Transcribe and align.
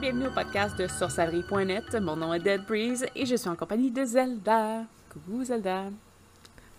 Bienvenue 0.00 0.28
au 0.28 0.30
podcast 0.30 0.78
de 0.78 0.86
sorcellerie.net. 0.86 1.94
Mon 2.00 2.16
nom 2.16 2.32
est 2.32 2.38
Dead 2.38 2.64
Breeze 2.66 3.04
et 3.14 3.26
je 3.26 3.36
suis 3.36 3.50
en 3.50 3.54
compagnie 3.54 3.90
de 3.90 4.02
Zelda. 4.02 4.84
Coucou 5.12 5.44
Zelda. 5.44 5.84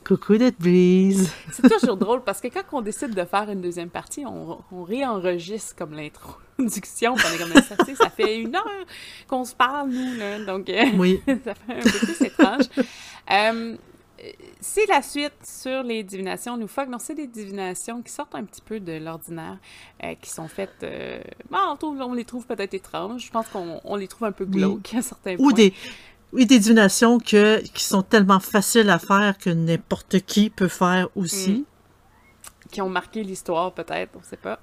Coucou 0.03 0.37
Dead 0.37 0.55
Breeze. 0.59 1.31
C'est 1.51 1.69
toujours 1.69 1.97
drôle 1.97 2.23
parce 2.23 2.41
que 2.41 2.47
quand 2.47 2.63
on 2.71 2.81
décide 2.81 3.13
de 3.13 3.23
faire 3.23 3.47
une 3.51 3.61
deuxième 3.61 3.91
partie, 3.91 4.25
on, 4.25 4.57
on 4.71 4.83
réenregistre 4.83 5.75
comme 5.75 5.93
l'introduction. 5.93 7.13
On 7.13 7.35
est 7.35 7.37
comme 7.37 7.61
ça, 7.61 7.75
ça 7.95 8.09
fait 8.09 8.39
une 8.39 8.55
heure 8.55 8.85
qu'on 9.27 9.45
se 9.45 9.53
parle, 9.53 9.89
nous. 9.91 10.17
Là, 10.17 10.43
donc, 10.43 10.67
euh, 10.69 10.85
Oui. 10.95 11.21
ça 11.27 11.53
fait 11.53 11.73
un 11.73 11.81
peu 11.81 11.99
plus 11.99 12.21
étrange. 12.23 12.65
Euh, 13.31 13.75
c'est 14.59 14.85
la 14.87 15.01
suite 15.01 15.33
sur 15.43 15.83
les 15.83 16.03
divinations 16.03 16.57
loufoques. 16.57 16.89
Non, 16.89 16.99
c'est 16.99 17.15
des 17.15 17.27
divinations 17.27 18.01
qui 18.01 18.11
sortent 18.11 18.35
un 18.35 18.43
petit 18.43 18.61
peu 18.61 18.79
de 18.79 18.93
l'ordinaire, 18.93 19.57
euh, 20.03 20.13
qui 20.21 20.29
sont 20.29 20.47
faites... 20.47 20.83
euh, 20.83 21.21
bon, 21.49 21.57
on, 21.71 21.75
trouve- 21.77 22.01
on 22.01 22.13
les 22.13 22.25
trouve 22.25 22.45
peut-être 22.45 22.73
étranges. 22.73 23.25
Je 23.25 23.31
pense 23.31 23.47
qu'on 23.47 23.79
on 23.83 23.95
les 23.95 24.07
trouve 24.07 24.27
un 24.27 24.31
peu 24.31 24.43
Oui. 24.45 24.51
glauques 24.57 24.93
à 24.95 25.01
certains 25.01 25.35
Ou 25.35 25.45
points. 25.49 25.53
des, 25.53 25.73
oui, 26.33 26.45
des 26.45 26.59
divinations 26.59 27.19
que, 27.19 27.61
qui 27.61 27.83
sont 27.83 28.03
tellement 28.03 28.39
faciles 28.39 28.89
à 28.89 28.99
faire 28.99 29.37
que 29.37 29.49
n'importe 29.49 30.19
qui 30.21 30.49
peut 30.49 30.67
faire 30.67 31.09
aussi. 31.15 31.65
Qui 32.71 32.81
ont 32.81 32.89
marqué 32.89 33.23
l'histoire, 33.23 33.73
peut-être, 33.73 34.11
on 34.17 34.23
sait 34.23 34.37
pas. 34.37 34.59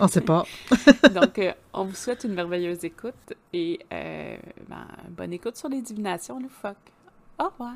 On 0.00 0.08
sait 0.08 0.20
pas. 0.20 0.44
Donc, 1.14 1.38
euh, 1.38 1.52
on 1.72 1.84
vous 1.84 1.94
souhaite 1.94 2.24
une 2.24 2.34
merveilleuse 2.34 2.84
écoute 2.84 3.32
et 3.52 3.78
ben, 3.90 4.86
bonne 5.10 5.32
écoute 5.32 5.56
sur 5.56 5.68
les 5.68 5.80
divinations 5.80 6.38
loufoques. 6.40 6.76
Au 7.38 7.44
revoir. 7.48 7.74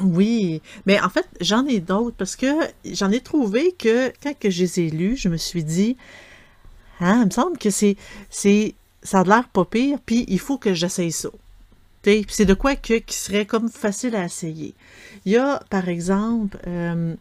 Oui, 0.00 0.62
mais 0.86 0.98
en 1.00 1.10
fait, 1.10 1.26
j'en 1.40 1.66
ai 1.66 1.80
d'autres 1.80 2.16
parce 2.16 2.34
que 2.34 2.46
j'en 2.84 3.10
ai 3.10 3.20
trouvé 3.20 3.72
que 3.72 4.10
quand 4.22 4.32
que 4.38 4.48
je 4.48 4.62
les 4.62 4.80
ai 4.80 4.90
lus, 4.90 5.16
je 5.16 5.28
me 5.28 5.36
suis 5.36 5.64
dit, 5.64 5.96
ah, 7.00 7.18
il 7.20 7.26
me 7.26 7.30
semble 7.30 7.58
que 7.58 7.70
c'est, 7.70 7.96
c'est, 8.30 8.74
ça 9.02 9.20
a 9.20 9.24
l'air 9.24 9.48
pas 9.48 9.64
pire, 9.64 9.98
puis 10.04 10.24
il 10.28 10.38
faut 10.38 10.56
que 10.56 10.72
j'essaye 10.72 11.12
ça. 11.12 11.28
C'est 12.04 12.46
de 12.46 12.54
quoi 12.54 12.74
que, 12.74 12.94
qui 12.94 13.14
serait 13.14 13.46
comme 13.46 13.68
facile 13.68 14.16
à 14.16 14.24
essayer. 14.24 14.74
Il 15.24 15.32
y 15.32 15.36
a, 15.36 15.62
par 15.70 15.88
exemple, 15.88 16.58
euh, 16.66 17.14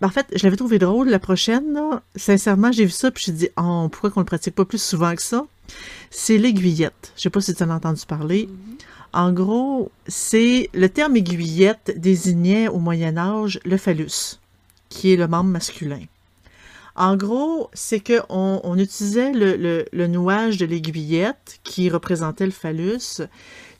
en 0.00 0.08
fait, 0.08 0.26
je 0.34 0.44
l'avais 0.44 0.56
trouvé 0.56 0.78
drôle, 0.78 1.08
la 1.08 1.18
prochaine, 1.18 1.72
là. 1.72 2.02
Sincèrement, 2.14 2.72
j'ai 2.72 2.84
vu 2.84 2.90
ça, 2.90 3.10
puis 3.10 3.24
je 3.26 3.32
me 3.32 3.36
suis 3.36 3.46
dit, 3.46 3.52
oh, 3.58 3.88
pourquoi 3.90 4.10
qu'on 4.10 4.20
le 4.20 4.26
pratique 4.26 4.54
pas 4.54 4.64
plus 4.64 4.80
souvent 4.80 5.14
que 5.14 5.22
ça? 5.22 5.44
C'est 6.10 6.38
l'aiguillette. 6.38 7.12
Je 7.16 7.22
sais 7.22 7.30
pas 7.30 7.40
si 7.40 7.54
tu 7.54 7.62
en 7.64 7.70
as 7.70 7.74
entendu 7.74 8.02
parler. 8.06 8.48
En 9.12 9.32
gros, 9.32 9.90
c'est 10.06 10.68
le 10.74 10.88
terme 10.88 11.16
aiguillette 11.16 11.94
désignait 11.96 12.68
au 12.68 12.78
Moyen 12.78 13.16
Âge 13.16 13.60
le 13.64 13.76
phallus, 13.76 14.38
qui 14.88 15.12
est 15.12 15.16
le 15.16 15.28
membre 15.28 15.50
masculin. 15.50 16.02
En 16.96 17.16
gros, 17.16 17.68
c'est 17.74 18.00
que 18.00 18.20
on, 18.30 18.60
on 18.64 18.78
utilisait 18.78 19.32
le 19.32 20.06
nouage 20.06 20.56
de 20.56 20.64
l'aiguillette 20.64 21.60
qui 21.62 21.90
représentait 21.90 22.46
le 22.46 22.52
phallus. 22.52 23.20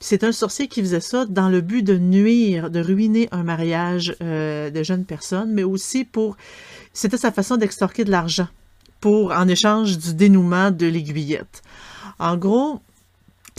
C'est 0.01 0.25
un 0.25 0.33
sorcier 0.33 0.69
qui 0.69 0.83
faisait 0.83 1.01
ça 1.01 1.25
dans 1.25 1.49
le 1.49 1.63
but 1.63 1.83
de 1.83 1.97
nuire, 1.97 2.71
de 2.71 2.81
ruiner 2.81 3.29
un 3.33 3.43
mariage 3.43 4.15
euh, 4.21 4.71
de 4.71 4.83
jeunes 4.83 5.07
personnes, 5.07 5.53
mais 5.53 5.65
aussi 5.65 6.05
pour... 6.05 6.37
C'était 6.93 7.17
sa 7.17 7.33
façon 7.33 7.57
d'extorquer 7.57 8.05
de 8.05 8.11
l'argent 8.11 8.49
pour 9.01 9.33
en 9.33 9.49
échange 9.49 9.99
du 9.99 10.15
dénouement 10.15 10.71
de 10.71 10.87
l'aiguillette. 10.87 11.63
En 12.19 12.37
gros, 12.37 12.81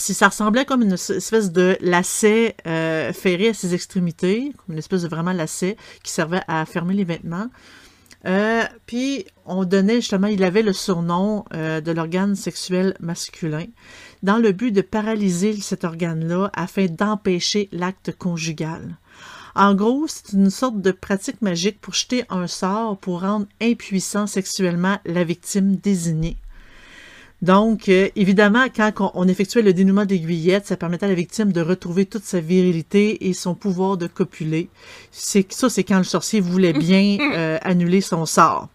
si 0.00 0.14
ça 0.14 0.28
ressemblait 0.28 0.64
comme 0.64 0.82
une 0.82 0.92
espèce 0.92 1.50
de 1.50 1.76
lacet 1.80 2.56
euh, 2.66 3.12
ferré 3.12 3.48
à 3.48 3.54
ses 3.54 3.74
extrémités, 3.74 4.52
comme 4.56 4.74
une 4.74 4.78
espèce 4.78 5.02
de 5.02 5.08
vraiment 5.08 5.32
lacet 5.32 5.76
qui 6.04 6.12
servait 6.12 6.42
à 6.46 6.64
fermer 6.66 6.94
les 6.94 7.04
vêtements. 7.04 7.48
Euh, 8.26 8.62
puis 8.86 9.26
on 9.44 9.64
donnait 9.64 9.96
justement, 9.96 10.26
il 10.26 10.42
avait 10.42 10.62
le 10.62 10.72
surnom 10.72 11.44
euh, 11.54 11.80
de 11.80 11.92
l'organe 11.92 12.34
sexuel 12.34 12.96
masculin 13.00 13.66
dans 14.22 14.38
le 14.38 14.52
but 14.52 14.72
de 14.72 14.82
paralyser 14.82 15.60
cet 15.60 15.84
organe-là 15.84 16.50
afin 16.54 16.86
d'empêcher 16.86 17.68
l'acte 17.72 18.16
conjugal. 18.16 18.98
En 19.54 19.74
gros, 19.74 20.06
c'est 20.06 20.32
une 20.32 20.50
sorte 20.50 20.80
de 20.80 20.92
pratique 20.92 21.42
magique 21.42 21.80
pour 21.80 21.94
jeter 21.94 22.24
un 22.28 22.46
sort 22.46 22.98
pour 22.98 23.22
rendre 23.22 23.46
impuissant 23.60 24.26
sexuellement 24.26 24.98
la 25.04 25.24
victime 25.24 25.76
désignée. 25.76 26.36
Donc, 27.40 27.88
euh, 27.88 28.08
évidemment, 28.16 28.66
quand 28.74 28.92
on, 29.00 29.10
on 29.14 29.28
effectuait 29.28 29.62
le 29.62 29.72
dénouement 29.72 30.04
d'aiguillette, 30.04 30.66
ça 30.66 30.76
permettait 30.76 31.06
à 31.06 31.08
la 31.08 31.14
victime 31.14 31.52
de 31.52 31.60
retrouver 31.60 32.06
toute 32.06 32.24
sa 32.24 32.40
virilité 32.40 33.28
et 33.28 33.32
son 33.32 33.54
pouvoir 33.54 33.96
de 33.96 34.06
copuler. 34.06 34.68
C'est 35.12 35.50
ça, 35.52 35.70
c'est 35.70 35.84
quand 35.84 35.98
le 35.98 36.04
sorcier 36.04 36.40
voulait 36.40 36.72
bien 36.72 37.18
euh, 37.34 37.58
annuler 37.62 38.00
son 38.00 38.26
sort. 38.26 38.68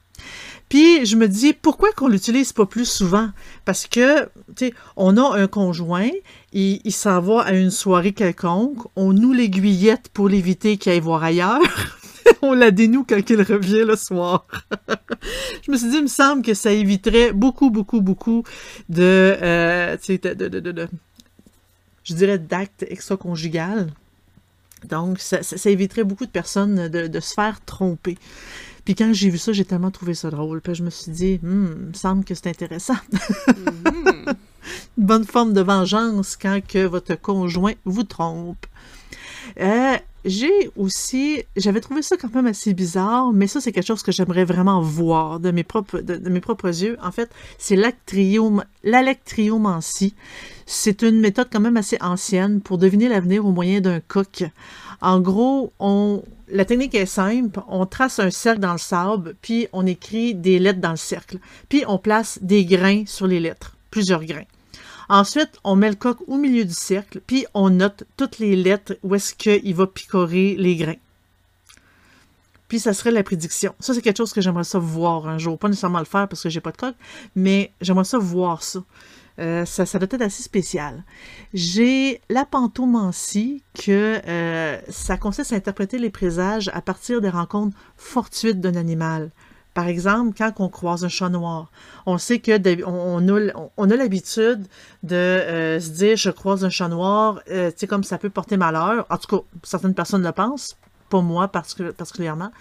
Puis 0.69 1.05
je 1.05 1.17
me 1.17 1.27
dis 1.27 1.53
pourquoi 1.53 1.91
qu'on 1.91 2.07
l'utilise 2.07 2.53
pas 2.53 2.65
plus 2.65 2.85
souvent? 2.85 3.29
Parce 3.65 3.85
que 3.85 4.23
tu 4.55 4.67
sais, 4.67 4.73
on 4.95 5.17
a 5.17 5.37
un 5.37 5.47
conjoint, 5.47 6.09
il, 6.53 6.79
il 6.83 6.91
s'en 6.91 7.19
va 7.21 7.41
à 7.41 7.51
une 7.51 7.69
soirée 7.69 8.13
quelconque, 8.13 8.79
on 8.95 9.13
noue 9.13 9.33
l'aiguillette 9.33 10.09
pour 10.13 10.29
l'éviter 10.29 10.77
qu'il 10.77 10.93
aille 10.93 10.99
voir 10.99 11.23
ailleurs. 11.23 11.61
on 12.41 12.53
la 12.53 12.71
dénoue 12.71 13.05
quand 13.07 13.29
il 13.29 13.41
revient 13.41 13.83
le 13.85 13.95
soir. 13.95 14.45
je 15.65 15.71
me 15.71 15.77
suis 15.77 15.89
dit, 15.89 15.97
il 15.97 16.03
me 16.03 16.07
semble 16.07 16.41
que 16.43 16.53
ça 16.53 16.71
éviterait 16.71 17.31
beaucoup, 17.33 17.69
beaucoup, 17.69 18.01
beaucoup 18.01 18.43
de, 18.89 19.01
euh, 19.41 19.97
de, 20.07 20.33
de, 20.47 20.59
de, 20.59 20.87
je 22.03 22.13
dirais, 22.13 22.37
d'actes 22.39 22.85
extra-conjugal. 22.89 23.87
Donc, 24.89 25.19
ça, 25.19 25.43
ça- 25.43 25.57
ça 25.57 25.69
éviterait 25.69 26.03
beaucoup 26.03 26.25
de 26.25 26.31
personnes 26.31 26.89
de, 26.89 27.07
de 27.07 27.19
se 27.19 27.33
faire 27.33 27.63
tromper. 27.65 28.17
Puis 28.83 28.95
quand 28.95 29.13
j'ai 29.13 29.29
vu 29.29 29.37
ça, 29.37 29.53
j'ai 29.53 29.63
tellement 29.63 29.91
trouvé 29.91 30.13
ça 30.13 30.29
drôle. 30.29 30.59
Puis 30.59 30.75
je 30.75 30.83
me 30.83 30.89
suis 30.89 31.11
dit, 31.11 31.39
hmm, 31.41 31.67
il 31.79 31.87
me 31.87 31.93
semble 31.93 32.25
que 32.25 32.35
c'est 32.35 32.47
intéressant. 32.47 32.97
Mhm. 33.47 34.33
Une 34.97 35.05
bonne 35.05 35.25
forme 35.25 35.51
de 35.53 35.59
vengeance 35.61 36.37
quand 36.37 36.61
que 36.65 36.85
votre 36.85 37.15
conjoint 37.15 37.73
vous 37.83 38.03
trompe. 38.03 38.65
Euh, 39.59 39.97
j'ai 40.25 40.71
aussi, 40.77 41.43
j'avais 41.57 41.81
trouvé 41.81 42.01
ça 42.01 42.15
quand 42.17 42.33
même 42.33 42.47
assez 42.47 42.73
bizarre, 42.73 43.33
mais 43.33 43.47
ça 43.47 43.59
c'est 43.59 43.73
quelque 43.73 43.87
chose 43.87 44.03
que 44.03 44.13
j'aimerais 44.13 44.45
vraiment 44.45 44.81
voir 44.81 45.39
de 45.39 45.51
mes 45.51 45.63
propres, 45.63 45.99
de, 45.99 46.29
mes 46.29 46.39
propres 46.39 46.83
yeux. 46.83 46.97
En 47.03 47.11
fait, 47.11 47.29
c'est 47.57 47.75
l'alectriomancie. 47.75 50.13
C'est 50.65 51.01
une 51.01 51.19
méthode 51.19 51.49
quand 51.51 51.59
même 51.59 51.75
assez 51.75 51.97
ancienne 51.99 52.61
pour 52.61 52.77
deviner 52.77 53.09
l'avenir 53.09 53.45
au 53.45 53.51
moyen 53.51 53.81
d'un 53.81 53.99
coq. 53.99 54.45
En 55.01 55.19
gros, 55.19 55.73
on, 55.79 56.23
la 56.47 56.63
technique 56.63 56.95
est 56.95 57.05
simple. 57.05 57.59
On 57.67 57.85
trace 57.85 58.19
un 58.19 58.31
cercle 58.31 58.61
dans 58.61 58.71
le 58.71 58.77
sable, 58.77 59.35
puis 59.41 59.67
on 59.73 59.85
écrit 59.85 60.35
des 60.35 60.59
lettres 60.59 60.79
dans 60.79 60.91
le 60.91 60.95
cercle. 60.95 61.39
Puis 61.67 61.83
on 61.87 61.97
place 61.97 62.39
des 62.41 62.63
grains 62.63 63.03
sur 63.05 63.27
les 63.27 63.41
lettres, 63.41 63.75
plusieurs 63.91 64.23
grains. 64.23 64.45
Ensuite, 65.09 65.59
on 65.63 65.75
met 65.75 65.89
le 65.89 65.95
coq 65.95 66.17
au 66.27 66.37
milieu 66.37 66.65
du 66.65 66.73
cercle, 66.73 67.21
puis 67.25 67.45
on 67.53 67.69
note 67.69 68.03
toutes 68.17 68.39
les 68.39 68.55
lettres 68.55 68.97
où 69.03 69.15
est-ce 69.15 69.33
qu'il 69.33 69.75
va 69.75 69.87
picorer 69.87 70.55
les 70.57 70.75
grains. 70.75 70.95
Puis 72.67 72.79
ça 72.79 72.93
serait 72.93 73.11
la 73.11 73.23
prédiction. 73.23 73.75
Ça, 73.79 73.93
c'est 73.93 74.01
quelque 74.01 74.17
chose 74.17 74.33
que 74.33 74.41
j'aimerais 74.41 74.63
ça 74.63 74.79
voir 74.79 75.27
un 75.27 75.37
jour. 75.37 75.59
Pas 75.59 75.67
nécessairement 75.67 75.99
le 75.99 76.05
faire 76.05 76.27
parce 76.27 76.41
que 76.41 76.49
j'ai 76.49 76.61
pas 76.61 76.71
de 76.71 76.77
coq, 76.77 76.95
mais 77.35 77.71
j'aimerais 77.81 78.05
ça 78.05 78.17
voir 78.17 78.63
ça. 78.63 78.83
Euh, 79.39 79.65
ça, 79.65 79.85
doit 79.97 80.07
être 80.11 80.21
assez 80.21 80.43
spécial. 80.43 81.03
J'ai 81.53 82.21
la 82.29 82.45
pantomancie 82.45 83.63
que 83.73 84.21
euh, 84.27 84.79
ça 84.89 85.17
consiste 85.17 85.53
à 85.53 85.55
interpréter 85.55 85.97
les 85.97 86.11
présages 86.11 86.69
à 86.73 86.81
partir 86.81 87.19
des 87.19 87.29
rencontres 87.29 87.75
fortuites 87.97 88.61
d'un 88.61 88.75
animal. 88.75 89.31
Par 89.73 89.87
exemple, 89.87 90.35
quand 90.37 90.51
on 90.59 90.69
croise 90.69 91.03
un 91.03 91.09
chat 91.09 91.29
noir, 91.29 91.71
on 92.05 92.17
sait 92.17 92.39
que 92.39 92.51
on, 92.85 93.89
a, 93.91 93.95
l'habitude 93.95 94.65
de 95.01 95.15
euh, 95.15 95.79
se 95.79 95.89
dire 95.89 96.15
je 96.15 96.29
croise 96.29 96.63
un 96.63 96.69
chat 96.69 96.87
noir, 96.87 97.41
euh, 97.49 97.71
tu 97.71 97.79
sais 97.79 97.87
comme 97.87 98.03
ça 98.03 98.19
peut 98.19 98.29
porter 98.29 98.55
malheur. 98.55 99.07
En 99.09 99.17
tout 99.17 99.37
cas, 99.37 99.43
certaines 99.63 99.95
personnes 99.95 100.23
le 100.23 100.31
pensent, 100.31 100.77
pas 101.09 101.21
moi 101.21 101.47
particu- 101.47 101.91
particulièrement. 101.91 102.51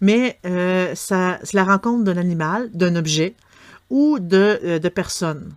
Mais 0.00 0.38
euh, 0.46 0.92
c'est 0.94 1.52
la 1.52 1.64
rencontre 1.64 2.04
d'un 2.04 2.16
animal, 2.16 2.70
d'un 2.72 2.96
objet 2.96 3.34
ou 3.90 4.18
de, 4.18 4.78
de 4.78 4.88
personnes. 4.88 5.52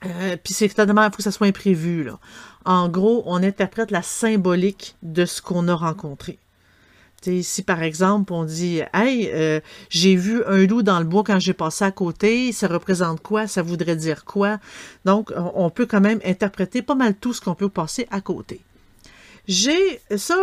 Puis 0.00 0.52
c'est 0.52 0.68
totalement, 0.68 1.04
il 1.04 1.10
faut 1.10 1.18
que 1.18 1.22
ça 1.22 1.30
soit 1.30 1.46
imprévu. 1.46 2.10
En 2.64 2.88
gros, 2.88 3.22
on 3.26 3.42
interprète 3.42 3.92
la 3.92 4.02
symbolique 4.02 4.96
de 5.02 5.24
ce 5.24 5.40
qu'on 5.40 5.68
a 5.68 5.74
rencontré. 5.74 6.38
Si 7.24 7.62
par 7.62 7.82
exemple 7.82 8.32
on 8.32 8.44
dit 8.44 8.80
Hey, 8.92 9.30
euh, 9.32 9.60
j'ai 9.88 10.16
vu 10.16 10.42
un 10.44 10.66
loup 10.66 10.82
dans 10.82 10.98
le 10.98 11.04
bois 11.04 11.22
quand 11.24 11.38
j'ai 11.38 11.52
passé 11.52 11.84
à 11.84 11.90
côté, 11.90 12.52
ça 12.52 12.66
représente 12.68 13.22
quoi? 13.22 13.46
Ça 13.46 13.62
voudrait 13.62 13.96
dire 13.96 14.24
quoi? 14.24 14.58
Donc, 15.04 15.32
on, 15.54 15.70
peut 15.70 15.86
quand 15.86 16.00
même 16.00 16.20
interpréter 16.24 16.82
pas 16.82 16.94
mal 16.94 17.14
tout 17.14 17.32
ce 17.32 17.40
qu'on 17.40 17.54
peut 17.54 17.68
passer 17.68 18.06
à 18.10 18.20
côté. 18.20 18.60
J'ai 19.46 20.00
ça, 20.16 20.36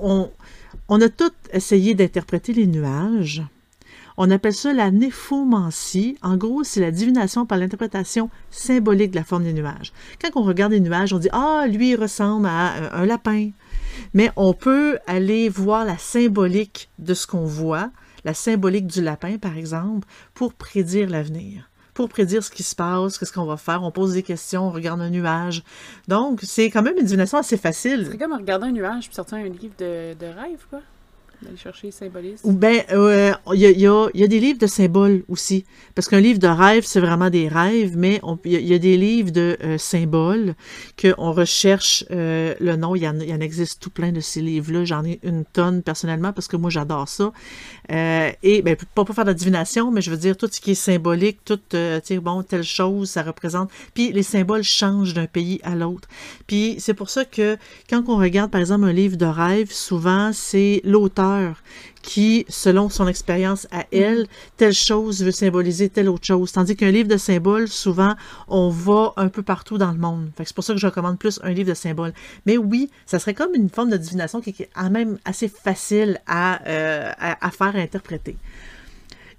on, 0.00 0.30
on 0.88 1.00
a 1.00 1.08
tous 1.08 1.32
essayé 1.52 1.94
d'interpréter 1.94 2.52
les 2.52 2.66
nuages. 2.66 3.42
On 4.16 4.30
appelle 4.30 4.54
ça 4.54 4.72
la 4.72 4.90
néphomancie. 4.90 6.16
En 6.22 6.36
gros, 6.36 6.64
c'est 6.64 6.80
la 6.80 6.90
divination 6.90 7.46
par 7.46 7.58
l'interprétation 7.58 8.28
symbolique 8.50 9.12
de 9.12 9.16
la 9.16 9.24
forme 9.24 9.44
des 9.44 9.52
nuages. 9.52 9.92
Quand 10.20 10.30
on 10.34 10.42
regarde 10.42 10.72
les 10.72 10.80
nuages, 10.80 11.12
on 11.12 11.18
dit 11.18 11.30
Ah, 11.32 11.66
lui, 11.68 11.90
il 11.90 11.96
ressemble 11.96 12.46
à 12.46 12.94
un, 12.96 13.02
un 13.02 13.06
lapin. 13.06 13.50
Mais 14.14 14.30
on 14.36 14.54
peut 14.54 14.98
aller 15.06 15.48
voir 15.48 15.84
la 15.84 15.98
symbolique 15.98 16.90
de 16.98 17.14
ce 17.14 17.26
qu'on 17.26 17.44
voit, 17.44 17.90
la 18.24 18.34
symbolique 18.34 18.86
du 18.86 19.02
lapin, 19.02 19.38
par 19.38 19.56
exemple, 19.56 20.06
pour 20.34 20.54
prédire 20.54 21.08
l'avenir, 21.08 21.70
pour 21.94 22.08
prédire 22.08 22.42
ce 22.42 22.50
qui 22.50 22.62
se 22.62 22.74
passe, 22.74 23.18
qu'est-ce 23.18 23.32
qu'on 23.32 23.44
va 23.44 23.56
faire. 23.56 23.82
On 23.82 23.90
pose 23.90 24.14
des 24.14 24.22
questions, 24.22 24.68
on 24.68 24.70
regarde 24.70 25.00
un 25.00 25.10
nuage. 25.10 25.62
Donc, 26.08 26.40
c'est 26.42 26.70
quand 26.70 26.82
même 26.82 26.96
une 26.98 27.04
divination 27.04 27.38
assez 27.38 27.56
facile. 27.56 28.08
C'est 28.10 28.18
comme 28.18 28.32
regarder 28.32 28.66
un 28.66 28.72
nuage 28.72 29.06
puis 29.06 29.14
sortir 29.14 29.38
un 29.38 29.44
livre 29.44 29.74
de, 29.78 30.14
de 30.14 30.26
rêve, 30.26 30.66
quoi. 30.70 30.80
D'aller 31.42 31.56
chercher. 31.56 31.90
Ou 32.44 32.58
euh, 32.62 33.32
il 33.52 33.60
y, 33.60 33.66
a, 33.66 33.70
y, 33.70 33.86
a, 33.86 34.08
y, 34.14 34.22
a, 34.22 34.26
des 34.26 34.40
livres 34.40 34.58
de 34.58 34.66
symboles 34.66 35.24
aussi. 35.28 35.64
Parce 35.94 36.08
qu'un 36.08 36.20
livre 36.20 36.38
de 36.38 36.46
rêve, 36.46 36.84
c'est 36.86 37.00
vraiment 37.00 37.30
des 37.30 37.48
rêves, 37.48 37.96
mais 37.96 38.20
il 38.44 38.52
y, 38.52 38.74
a 38.74 38.78
des 38.78 38.96
livres 38.96 39.30
de 39.30 39.56
euh, 39.62 39.78
symboles 39.78 40.54
qu'on 41.00 41.32
recherche 41.32 42.04
euh, 42.10 42.54
le 42.60 42.76
nom. 42.76 42.94
Il 42.94 43.02
y, 43.02 43.08
en, 43.08 43.18
y 43.18 43.32
en 43.32 43.40
existe 43.40 43.82
tout 43.82 43.90
plein 43.90 44.12
de 44.12 44.20
ces 44.20 44.40
livres-là. 44.40 44.84
J'en 44.84 45.04
ai 45.04 45.18
une 45.22 45.44
tonne 45.44 45.82
personnellement 45.82 46.32
parce 46.32 46.48
que 46.48 46.56
moi, 46.56 46.70
j'adore 46.70 47.08
ça. 47.08 47.32
Euh, 47.90 48.30
et, 48.42 48.62
ben, 48.62 48.76
pas 48.94 49.04
pour 49.04 49.14
faire 49.14 49.24
de 49.24 49.30
la 49.30 49.34
divination, 49.34 49.90
mais 49.90 50.00
je 50.00 50.10
veux 50.10 50.16
dire, 50.16 50.36
tout 50.36 50.48
ce 50.50 50.60
qui 50.60 50.72
est 50.72 50.74
symbolique, 50.74 51.40
tout, 51.44 51.60
euh, 51.74 52.00
tu 52.04 52.20
bon, 52.20 52.42
telle 52.42 52.62
chose, 52.62 53.10
ça 53.10 53.22
représente. 53.22 53.70
Puis 53.94 54.12
les 54.12 54.22
symboles 54.22 54.62
changent 54.62 55.14
d'un 55.14 55.26
pays 55.26 55.60
à 55.62 55.74
l'autre. 55.74 56.08
Puis 56.46 56.76
c'est 56.78 56.94
pour 56.94 57.10
ça 57.10 57.24
que 57.24 57.56
quand 57.90 58.02
on 58.08 58.16
regarde, 58.16 58.50
par 58.50 58.60
exemple, 58.60 58.84
un 58.84 58.92
livre 58.92 59.16
de 59.16 59.26
rêve, 59.26 59.72
souvent, 59.72 60.30
c'est 60.32 60.80
l'auteur 60.84 61.31
qui, 62.02 62.44
selon 62.48 62.88
son 62.88 63.06
expérience 63.06 63.66
à 63.70 63.84
elle, 63.92 64.26
telle 64.56 64.72
chose 64.72 65.22
veut 65.22 65.30
symboliser 65.32 65.88
telle 65.88 66.08
autre 66.08 66.26
chose. 66.26 66.52
Tandis 66.52 66.76
qu'un 66.76 66.90
livre 66.90 67.08
de 67.08 67.16
symboles, 67.16 67.68
souvent, 67.68 68.14
on 68.48 68.68
va 68.70 69.12
un 69.16 69.28
peu 69.28 69.42
partout 69.42 69.78
dans 69.78 69.92
le 69.92 69.98
monde. 69.98 70.30
c'est 70.36 70.52
pour 70.52 70.64
ça 70.64 70.74
que 70.74 70.80
je 70.80 70.86
recommande 70.86 71.18
plus 71.18 71.40
un 71.42 71.52
livre 71.52 71.70
de 71.70 71.74
symboles. 71.74 72.12
Mais 72.46 72.58
oui, 72.58 72.90
ça 73.06 73.18
serait 73.18 73.34
comme 73.34 73.54
une 73.54 73.68
forme 73.68 73.90
de 73.90 73.96
divination 73.96 74.40
qui 74.40 74.50
est 74.50 74.68
quand 74.74 74.90
même 74.90 75.18
assez 75.24 75.48
facile 75.48 76.20
à, 76.26 76.60
euh, 76.66 77.10
à, 77.18 77.46
à 77.46 77.50
faire 77.50 77.76
interpréter. 77.76 78.36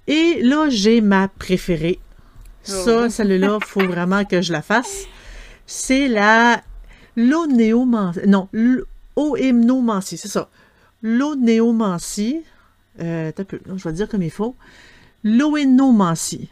Et 0.06 0.40
là, 0.42 0.68
j'ai 0.68 1.00
ma 1.00 1.28
préférée. 1.28 1.98
Ça, 2.62 3.10
celle-là, 3.10 3.58
il 3.60 3.66
faut 3.66 3.86
vraiment 3.86 4.24
que 4.24 4.42
je 4.42 4.52
la 4.52 4.62
fasse. 4.62 5.04
C'est 5.66 6.08
la 6.08 6.62
l'onéomancie. 7.16 8.20
Non, 8.26 8.48
l'ohémnomancie, 8.52 10.16
c'est 10.16 10.28
ça 10.28 10.48
l'onéomancie, 11.04 12.42
euh, 13.00 13.30
je 13.76 13.84
vais 13.84 13.92
dire 13.92 14.08
comme 14.08 14.22
il 14.22 14.30
faut, 14.30 14.56
l'oénomancie. 15.22 16.48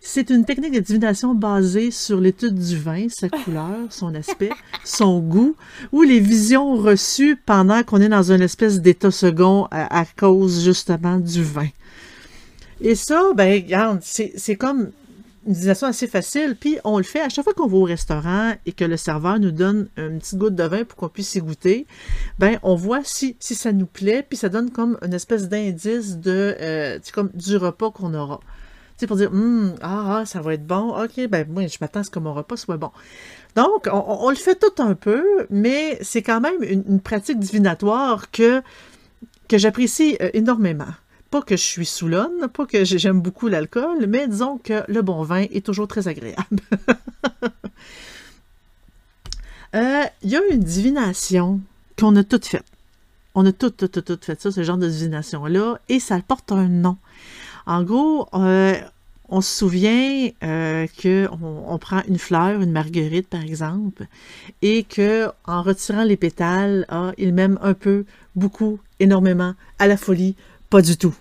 C'est 0.00 0.30
une 0.30 0.44
technique 0.44 0.72
de 0.72 0.80
divination 0.80 1.34
basée 1.34 1.90
sur 1.90 2.20
l'étude 2.20 2.54
du 2.54 2.76
vin, 2.76 3.06
sa 3.08 3.28
couleur, 3.28 3.76
son 3.90 4.14
aspect, 4.14 4.50
son 4.84 5.20
goût, 5.20 5.56
ou 5.90 6.02
les 6.02 6.20
visions 6.20 6.76
reçues 6.76 7.36
pendant 7.36 7.82
qu'on 7.82 8.00
est 8.00 8.08
dans 8.08 8.30
une 8.30 8.42
espèce 8.42 8.80
d'état 8.80 9.10
second 9.10 9.66
à, 9.70 10.04
cause 10.16 10.62
justement 10.62 11.18
du 11.18 11.42
vin. 11.42 11.68
Et 12.80 12.94
ça, 12.94 13.32
ben, 13.34 13.52
regarde, 13.52 14.00
c'est 14.02 14.56
comme 14.56 14.90
une 15.46 15.52
divination 15.52 15.86
assez 15.86 16.06
facile, 16.06 16.56
puis 16.58 16.78
on 16.84 16.98
le 16.98 17.04
fait 17.04 17.20
à 17.20 17.28
chaque 17.28 17.44
fois 17.44 17.54
qu'on 17.54 17.68
va 17.68 17.76
au 17.76 17.84
restaurant 17.84 18.54
et 18.66 18.72
que 18.72 18.84
le 18.84 18.96
serveur 18.96 19.38
nous 19.38 19.52
donne 19.52 19.88
une 19.96 20.18
petite 20.18 20.38
goutte 20.38 20.54
de 20.54 20.64
vin 20.64 20.84
pour 20.84 20.96
qu'on 20.96 21.08
puisse 21.08 21.34
y 21.34 21.40
goûter, 21.40 21.86
ben 22.38 22.58
on 22.62 22.74
voit 22.74 23.02
si, 23.04 23.36
si 23.38 23.54
ça 23.54 23.72
nous 23.72 23.86
plaît, 23.86 24.24
puis 24.28 24.36
ça 24.36 24.48
donne 24.48 24.70
comme 24.70 24.98
une 25.04 25.14
espèce 25.14 25.48
d'indice 25.48 26.18
de 26.18 26.56
euh, 26.60 26.98
comme 27.14 27.30
du 27.34 27.56
repas 27.56 27.90
qu'on 27.90 28.14
aura. 28.14 28.40
Tu 28.40 29.00
sais, 29.00 29.06
pour 29.06 29.16
dire 29.16 29.30
hum, 29.30 29.74
ah, 29.82 30.24
ça 30.26 30.40
va 30.40 30.54
être 30.54 30.66
bon, 30.66 30.96
ok, 31.02 31.28
ben 31.28 31.46
moi 31.48 31.66
je 31.66 31.78
m'attends 31.80 32.00
à 32.00 32.04
ce 32.04 32.10
que 32.10 32.18
mon 32.18 32.34
repas 32.34 32.56
soit 32.56 32.76
bon. 32.76 32.90
Donc, 33.54 33.88
on, 33.90 34.04
on, 34.26 34.30
le 34.30 34.36
fait 34.36 34.56
tout 34.56 34.82
un 34.82 34.94
peu, 34.94 35.46
mais 35.48 35.98
c'est 36.02 36.22
quand 36.22 36.40
même 36.40 36.62
une, 36.62 36.84
une, 36.86 37.00
pratique 37.00 37.38
divinatoire 37.38 38.30
que, 38.30 38.60
que 39.48 39.56
j'apprécie 39.56 40.18
euh, 40.20 40.28
énormément. 40.34 40.84
Pas 41.36 41.42
que 41.42 41.56
je 41.58 41.62
suis 41.62 41.84
saoulonne, 41.84 42.48
pas 42.48 42.64
que 42.64 42.82
j'aime 42.86 43.20
beaucoup 43.20 43.48
l'alcool, 43.48 44.06
mais 44.08 44.26
disons 44.26 44.56
que 44.56 44.84
le 44.88 45.02
bon 45.02 45.22
vin 45.22 45.44
est 45.52 45.66
toujours 45.66 45.86
très 45.86 46.08
agréable. 46.08 46.60
Il 49.74 49.74
euh, 49.74 50.04
y 50.22 50.34
a 50.34 50.40
une 50.50 50.60
divination 50.60 51.60
qu'on 51.98 52.16
a 52.16 52.24
toutes 52.24 52.46
faite. 52.46 52.64
On 53.34 53.44
a 53.44 53.52
toutes, 53.52 53.76
toutes, 53.76 54.02
toutes, 54.02 54.24
fait 54.24 54.40
ça, 54.40 54.50
ce 54.50 54.62
genre 54.62 54.78
de 54.78 54.88
divination-là, 54.88 55.78
et 55.90 56.00
ça 56.00 56.18
porte 56.26 56.52
un 56.52 56.68
nom. 56.68 56.96
En 57.66 57.82
gros, 57.82 58.28
euh, 58.32 58.74
on 59.28 59.42
se 59.42 59.58
souvient 59.58 60.30
euh, 60.42 60.86
qu'on 61.02 61.38
on 61.68 61.78
prend 61.78 62.00
une 62.08 62.18
fleur, 62.18 62.62
une 62.62 62.72
marguerite 62.72 63.28
par 63.28 63.42
exemple, 63.42 64.06
et 64.62 64.84
que 64.84 65.28
en 65.44 65.60
retirant 65.60 66.04
les 66.04 66.16
pétales, 66.16 66.86
ah, 66.88 67.12
il 67.18 67.34
m'aime 67.34 67.58
un 67.60 67.74
peu, 67.74 68.06
beaucoup, 68.36 68.80
énormément, 69.00 69.52
à 69.78 69.86
la 69.86 69.98
folie, 69.98 70.34
pas 70.70 70.80
du 70.80 70.96
tout. 70.96 71.14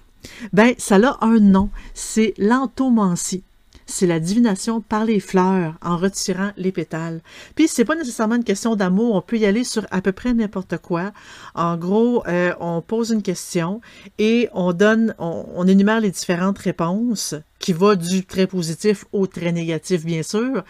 Ben, 0.53 0.73
ça 0.77 0.95
a 0.95 1.25
un 1.25 1.39
nom, 1.39 1.69
c'est 1.93 2.33
l'entomancie. 2.37 3.43
C'est 3.87 4.07
la 4.07 4.19
divination 4.19 4.81
par 4.81 5.05
les 5.05 5.19
fleurs 5.19 5.75
en 5.83 5.97
retirant 5.97 6.51
les 6.57 6.71
pétales. 6.71 7.21
Puis 7.53 7.67
c'est 7.67 7.85
pas 7.85 7.95
nécessairement 7.95 8.35
une 8.35 8.43
question 8.43 8.75
d'amour, 8.75 9.13
on 9.13 9.21
peut 9.21 9.37
y 9.37 9.45
aller 9.45 9.63
sur 9.63 9.85
à 9.91 10.01
peu 10.01 10.11
près 10.11 10.33
n'importe 10.33 10.77
quoi. 10.79 11.11
En 11.53 11.77
gros, 11.77 12.25
euh, 12.27 12.53
on 12.59 12.81
pose 12.81 13.11
une 13.11 13.21
question 13.21 13.81
et 14.17 14.49
on 14.53 14.73
donne, 14.73 15.13
on, 15.19 15.45
on 15.53 15.67
énumère 15.67 16.01
les 16.01 16.09
différentes 16.09 16.57
réponses 16.57 17.35
qui 17.59 17.73
vont 17.73 17.95
du 17.95 18.25
très 18.25 18.47
positif 18.47 19.05
au 19.11 19.27
très 19.27 19.51
négatif, 19.51 20.03
bien 20.03 20.23
sûr. 20.23 20.63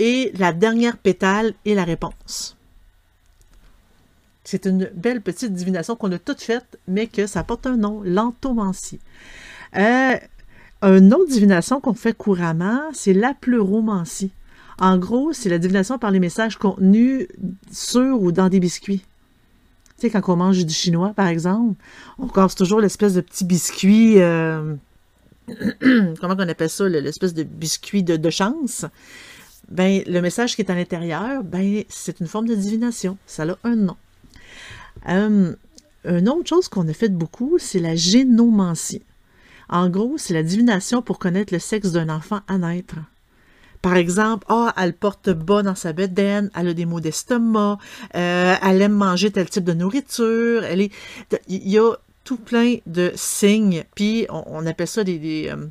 Et 0.00 0.32
la 0.36 0.52
dernière 0.52 0.96
pétale 0.96 1.54
est 1.64 1.74
la 1.74 1.84
réponse. 1.84 2.57
C'est 4.50 4.64
une 4.64 4.90
belle 4.94 5.20
petite 5.20 5.52
divination 5.52 5.94
qu'on 5.94 6.10
a 6.10 6.18
toute 6.18 6.40
faite, 6.40 6.78
mais 6.88 7.06
que 7.06 7.26
ça 7.26 7.44
porte 7.44 7.66
un 7.66 7.76
nom, 7.76 8.00
l'entomancie. 8.02 8.98
Euh, 9.76 10.16
une 10.80 11.12
autre 11.12 11.30
divination 11.30 11.82
qu'on 11.82 11.92
fait 11.92 12.14
couramment, 12.14 12.80
c'est 12.94 13.12
la 13.12 13.34
pleuromancie. 13.34 14.30
En 14.80 14.96
gros, 14.96 15.34
c'est 15.34 15.50
la 15.50 15.58
divination 15.58 15.98
par 15.98 16.10
les 16.10 16.18
messages 16.18 16.56
contenus 16.56 17.28
sur 17.70 18.22
ou 18.22 18.32
dans 18.32 18.48
des 18.48 18.58
biscuits. 18.58 19.04
Tu 19.98 20.08
sais, 20.08 20.10
quand 20.10 20.32
on 20.32 20.36
mange 20.36 20.64
du 20.64 20.72
chinois, 20.72 21.12
par 21.14 21.26
exemple, 21.26 21.74
on 22.18 22.26
casse 22.26 22.54
toujours 22.54 22.80
l'espèce 22.80 23.12
de 23.12 23.20
petit 23.20 23.44
biscuit, 23.44 24.18
euh, 24.18 24.76
comment 26.22 26.36
on 26.38 26.48
appelle 26.48 26.70
ça, 26.70 26.88
l'espèce 26.88 27.34
de 27.34 27.42
biscuit 27.42 28.02
de, 28.02 28.30
chance? 28.30 28.86
Ben, 29.68 30.02
le 30.06 30.22
message 30.22 30.56
qui 30.56 30.62
est 30.62 30.70
à 30.70 30.74
l'intérieur, 30.74 31.44
ben, 31.44 31.82
c'est 31.90 32.20
une 32.20 32.26
forme 32.26 32.48
de 32.48 32.54
divination. 32.54 33.18
Ça 33.26 33.42
a 33.42 33.54
un 33.64 33.76
nom. 33.76 33.96
Euh, 35.08 35.54
une 36.04 36.28
autre 36.28 36.48
chose 36.48 36.68
qu'on 36.68 36.88
a 36.88 36.92
fait 36.92 37.08
beaucoup, 37.08 37.58
c'est 37.58 37.80
la 37.80 37.94
génomancie. 37.94 39.02
En 39.68 39.90
gros, 39.90 40.16
c'est 40.16 40.34
la 40.34 40.42
divination 40.42 41.02
pour 41.02 41.18
connaître 41.18 41.52
le 41.52 41.58
sexe 41.58 41.92
d'un 41.92 42.08
enfant 42.08 42.40
à 42.48 42.58
naître. 42.58 42.96
Par 43.82 43.96
exemple, 43.96 44.44
ah, 44.48 44.74
elle 44.76 44.92
porte 44.92 45.30
bas 45.30 45.62
dans 45.62 45.74
sa 45.74 45.92
bedaine, 45.92 46.50
elle 46.56 46.68
a 46.68 46.74
des 46.74 46.84
maux 46.84 47.00
d'estomac, 47.00 47.78
euh, 48.16 48.54
elle 48.62 48.82
aime 48.82 48.92
manger 48.92 49.30
tel 49.30 49.48
type 49.48 49.64
de 49.64 49.72
nourriture, 49.72 50.64
elle 50.64 50.80
est, 50.80 50.92
il 51.48 51.68
y 51.68 51.78
a 51.78 51.92
tout 52.24 52.38
plein 52.38 52.76
de 52.86 53.12
signes, 53.14 53.84
puis 53.94 54.26
on, 54.30 54.66
appelle 54.66 54.88
ça 54.88 55.04
des, 55.04 55.18
des 55.18 55.48
euh, 55.48 55.66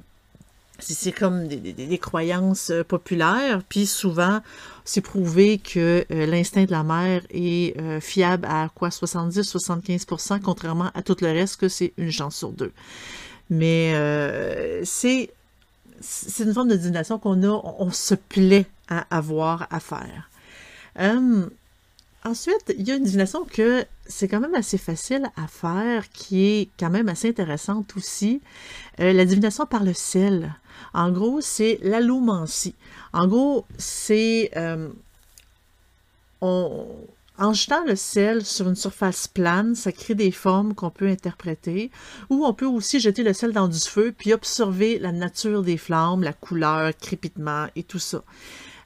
c'est 0.79 1.11
comme 1.11 1.47
des, 1.47 1.97
croyances 1.97 2.69
euh, 2.69 2.83
populaires, 2.83 3.61
puis 3.67 3.85
souvent, 3.85 4.41
c'est 4.87 5.01
prouvé 5.01 5.57
que 5.57 6.05
euh, 6.11 6.25
l'instinct 6.25 6.63
de 6.63 6.71
la 6.71 6.83
mère 6.83 7.21
est 7.29 7.77
euh, 7.77 7.99
fiable 7.99 8.47
à 8.49 8.69
quoi 8.73 8.89
70-75%, 8.89 10.39
contrairement 10.39 10.91
à 10.93 11.01
tout 11.01 11.17
le 11.21 11.27
reste, 11.27 11.57
que 11.57 11.67
c'est 11.67 11.93
une 11.97 12.11
chance 12.11 12.37
sur 12.37 12.51
deux. 12.51 12.71
Mais 13.49 13.91
euh, 13.95 14.81
c'est 14.85 15.29
une 16.39 16.53
forme 16.53 16.69
de 16.69 16.75
divination 16.75 17.19
qu'on 17.19 17.43
a, 17.43 17.47
on, 17.47 17.75
on, 17.79 17.91
se 17.91 18.15
plaît 18.15 18.65
à 18.87 19.05
avoir 19.15 19.67
à 19.71 19.79
faire. 19.79 20.29
Hum, 20.97 21.49
ensuite, 22.27 22.73
il 22.77 22.87
y 22.87 22.91
a 22.91 22.95
une 22.95 23.03
divination 23.03 23.45
que 23.45 23.85
c'est 24.05 24.27
quand 24.27 24.39
même 24.39 24.55
assez 24.55 24.77
facile 24.77 25.29
à 25.35 25.47
faire, 25.47 26.09
qui 26.09 26.45
est 26.45 26.69
quand 26.79 26.89
même 26.89 27.09
assez 27.09 27.29
intéressante 27.29 27.95
aussi. 27.97 28.41
Euh, 28.99 29.13
la 29.13 29.25
divination 29.25 29.65
par 29.65 29.83
le 29.83 29.93
sel. 29.93 30.53
En 30.93 31.11
gros, 31.11 31.41
c'est 31.41 31.79
l'allomancie. 31.81 32.75
En 33.13 33.27
gros, 33.27 33.65
c'est 33.77 34.51
euh, 34.55 34.89
en 36.41 37.53
jetant 37.53 37.83
le 37.85 37.95
sel 37.95 38.45
sur 38.45 38.67
une 38.67 38.75
surface 38.75 39.27
plane, 39.27 39.75
ça 39.75 39.91
crée 39.91 40.15
des 40.15 40.31
formes 40.31 40.73
qu'on 40.73 40.89
peut 40.89 41.07
interpréter, 41.07 41.91
ou 42.29 42.45
on 42.45 42.53
peut 42.53 42.65
aussi 42.65 42.99
jeter 42.99 43.23
le 43.23 43.33
sel 43.33 43.53
dans 43.53 43.67
du 43.67 43.79
feu 43.79 44.13
puis 44.17 44.33
observer 44.33 44.99
la 44.99 45.11
nature 45.11 45.63
des 45.63 45.77
flammes, 45.77 46.23
la 46.23 46.33
couleur, 46.33 46.91
crépitement 46.97 47.67
et 47.75 47.83
tout 47.83 47.99
ça. 47.99 48.23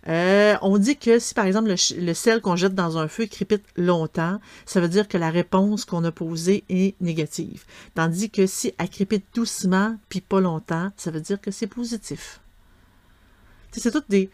Euh, 0.08 0.56
on 0.62 0.78
dit 0.80 0.98
que 0.98 1.20
si 1.20 1.34
par 1.34 1.46
exemple 1.46 1.70
le, 1.70 2.14
sel 2.14 2.42
qu'on 2.42 2.56
jette 2.56 2.74
dans 2.74 2.98
un 2.98 3.08
feu 3.08 3.28
crépite 3.28 3.64
longtemps, 3.78 4.40
ça 4.66 4.82
veut 4.82 4.90
dire 4.90 5.08
que 5.08 5.18
la 5.18 5.30
réponse 5.30 5.86
qu'on 5.86 6.04
a 6.04 6.12
posée 6.12 6.64
est 6.70 7.00
négative. 7.02 7.66
Tandis 7.94 8.30
que 8.30 8.48
si 8.48 8.74
elle 8.78 8.90
crépite 8.90 9.26
doucement 9.36 9.96
puis 10.10 10.22
pas 10.22 10.42
longtemps, 10.42 10.92
ça 10.98 11.12
veut 11.12 11.22
dire 11.22 11.40
que 11.40 11.52
c'est 11.52 11.68
positif. 11.68 12.40
C'est 13.72 13.92
toutes 13.92 14.10
des, 14.10 14.30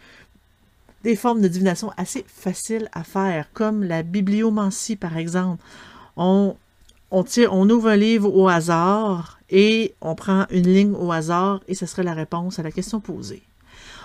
des 1.04 1.16
formes 1.16 1.42
de 1.42 1.48
divination 1.48 1.92
assez 1.98 2.26
faciles 2.28 2.90
à 2.94 3.04
faire, 3.04 3.52
comme 3.54 3.84
la 3.84 4.04
bibliomancie 4.04 4.96
par 4.96 5.18
exemple. 5.18 5.64
On, 6.16 6.56
on 7.12 7.70
ouvre 7.70 7.90
un 7.90 7.98
livre 7.98 8.34
au 8.34 8.48
hasard 8.48 9.40
et 9.50 9.96
on 10.00 10.16
prend 10.16 10.46
une 10.50 10.68
ligne 10.68 10.96
au 10.96 11.12
hasard 11.12 11.62
et 11.68 11.76
ce 11.76 11.86
serait 11.86 12.04
la 12.04 12.14
réponse 12.14 12.58
à 12.58 12.64
la 12.64 12.72
question 12.72 13.02
posée. 13.02 13.44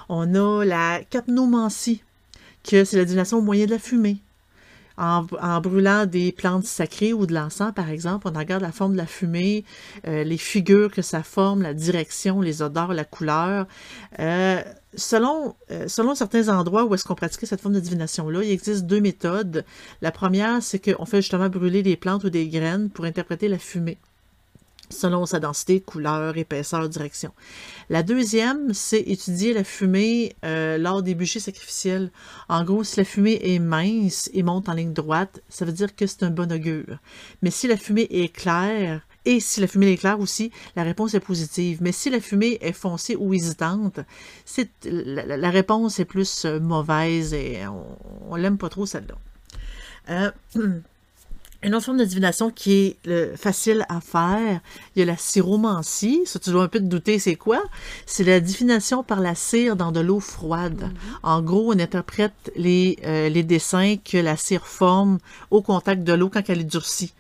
On 0.09 0.35
a 0.35 0.65
la 0.65 1.01
capnomancie, 1.09 2.03
que 2.69 2.85
c'est 2.85 2.97
la 2.97 3.05
divination 3.05 3.39
au 3.39 3.43
moyen 3.43 3.67
de 3.67 3.71
la 3.71 3.79
fumée. 3.79 4.23
En, 4.99 5.25
brûlant 5.61 6.07
des 6.07 6.33
plantes 6.33 6.65
sacrées 6.65 7.13
ou 7.13 7.27
de 7.27 7.33
l'encens, 7.33 7.73
par 7.75 7.89
exemple, 7.89 8.29
on 8.29 8.39
regarde 8.39 8.63
la 8.63 8.73
forme 8.73 8.93
de 8.93 8.99
la 8.99 9.07
fumée, 9.07 9.65
euh, 10.07 10.23
les 10.23 10.37
figures 10.37 10.93
que 10.93 11.03
ça 11.03 11.23
forme, 11.23 11.63
la 11.63 11.73
direction, 11.73 12.41
les 12.41 12.61
odeurs, 12.61 12.93
la 12.93 13.05
couleur. 13.05 13.67
Euh, 14.21 14.63
selon, 14.95 15.57
euh, 15.71 15.89
selon 15.89 16.15
certains 16.15 16.49
endroits 16.51 16.85
où 16.85 16.95
est-ce 16.95 17.05
qu'on 17.05 17.15
pratiquait 17.15 17.47
cette 17.47 17.63
forme 17.63 17.75
de 17.75 17.81
divination-là, 17.81 18.45
il 18.45 18.51
existe 18.51 18.85
deux 18.85 19.01
méthodes. 19.01 19.65
La 20.03 20.13
première, 20.13 20.63
c'est 20.63 20.79
qu'on 20.79 21.07
fait 21.07 21.23
justement 21.23 21.49
brûler 21.49 21.83
des 21.83 21.97
plantes 21.97 22.25
ou 22.25 22.31
des 22.31 22.49
graines 22.49 22.91
pour 22.91 23.07
interpréter 23.07 23.49
la 23.49 23.59
fumée 23.59 23.99
selon 24.93 25.27
sa 25.27 25.41
densité, 25.41 25.81
couleur, 25.81 26.37
épaisseur, 26.37 26.89
direction. 26.89 27.33
La 27.91 28.03
deuxième, 28.03 28.73
c'est 28.73 29.01
étudier 29.01 29.53
la 29.53 29.65
fumée 29.65 30.35
euh, 30.45 30.79
lors 30.79 31.03
des 31.03 31.15
bûchers 31.15 31.41
sacrificiels. 31.41 32.11
En 32.49 32.65
gros, 32.65 32.85
si 32.85 32.99
la 32.99 33.05
fumée 33.05 33.41
est 33.43 33.59
mince 33.59 34.31
et 34.33 34.43
monte 34.43 34.69
en 34.69 34.75
ligne 34.75 34.93
droite, 34.93 35.43
ça 35.49 35.65
veut 35.65 35.73
dire 35.73 35.95
que 35.97 36.07
c'est 36.07 36.23
un 36.23 36.31
bon 36.31 36.53
augure. 36.53 36.99
Mais 37.43 37.51
si 37.51 37.67
la 37.67 37.77
fumée 37.77 38.07
est 38.11 38.33
claire, 38.33 39.01
et 39.25 39.41
si 39.41 39.61
la 39.61 39.67
fumée 39.67 39.93
est 39.93 39.97
claire 39.97 40.21
aussi, 40.21 40.51
la 40.75 40.83
réponse 40.83 41.15
est 41.15 41.21
positive. 41.21 41.79
Mais 41.81 41.93
si 41.93 42.11
la 42.11 42.21
fumée 42.21 42.59
est 42.61 42.73
foncée 42.73 43.17
ou 43.17 43.33
hésitante, 43.35 44.01
la, 44.85 45.51
réponse 45.51 46.01
est 46.01 46.05
plus 46.05 46.45
mauvaise 46.61 47.33
et 47.33 47.67
on, 47.67 47.99
on 48.31 48.37
l'aime 48.37 48.59
pas 48.59 48.69
trop 48.69 48.85
celle-là. 48.85 49.15
Euh, 50.11 50.31
Une 51.65 51.75
autre 51.75 51.85
forme 51.85 51.99
de 51.99 52.05
divination 52.05 52.51
qui 52.51 52.73
est 52.73 52.97
le, 53.05 53.37
facile 53.37 53.87
à 53.89 54.01
faire, 54.01 54.61
il 54.95 55.01
y 55.01 55.03
a 55.03 55.07
la 55.07 55.17
syromancie. 55.17 56.23
Ça, 56.25 56.39
tu 56.39 56.51
dois 56.51 56.65
un 56.65 56.69
peu 56.69 56.81
te 56.81 56.85
douter, 56.85 57.19
c'est 57.19 57.37
quoi? 57.37 57.63
C'est 58.05 58.25
la 58.25 58.41
divination 58.41 59.05
par 59.05 59.21
la 59.21 59.35
cire 59.35 59.77
dans 59.77 59.93
de 59.93 60.01
l'eau 60.01 60.19
froide. 60.21 60.83
Mm-hmm. 60.83 61.19
En 61.23 61.43
gros, 61.43 61.73
on 61.73 61.79
interprète 61.79 62.53
les, 62.57 62.99
euh, 63.05 63.29
les 63.29 63.45
dessins 63.45 63.97
que 63.97 64.19
la 64.19 64.37
cire 64.37 64.67
forme 64.67 65.19
au 65.51 65.63
contact 65.63 66.03
de 66.03 66.13
l'eau 66.13 66.29
quand 66.29 66.49
elle 66.49 66.61
est 66.61 66.65
durcie. 66.65 67.13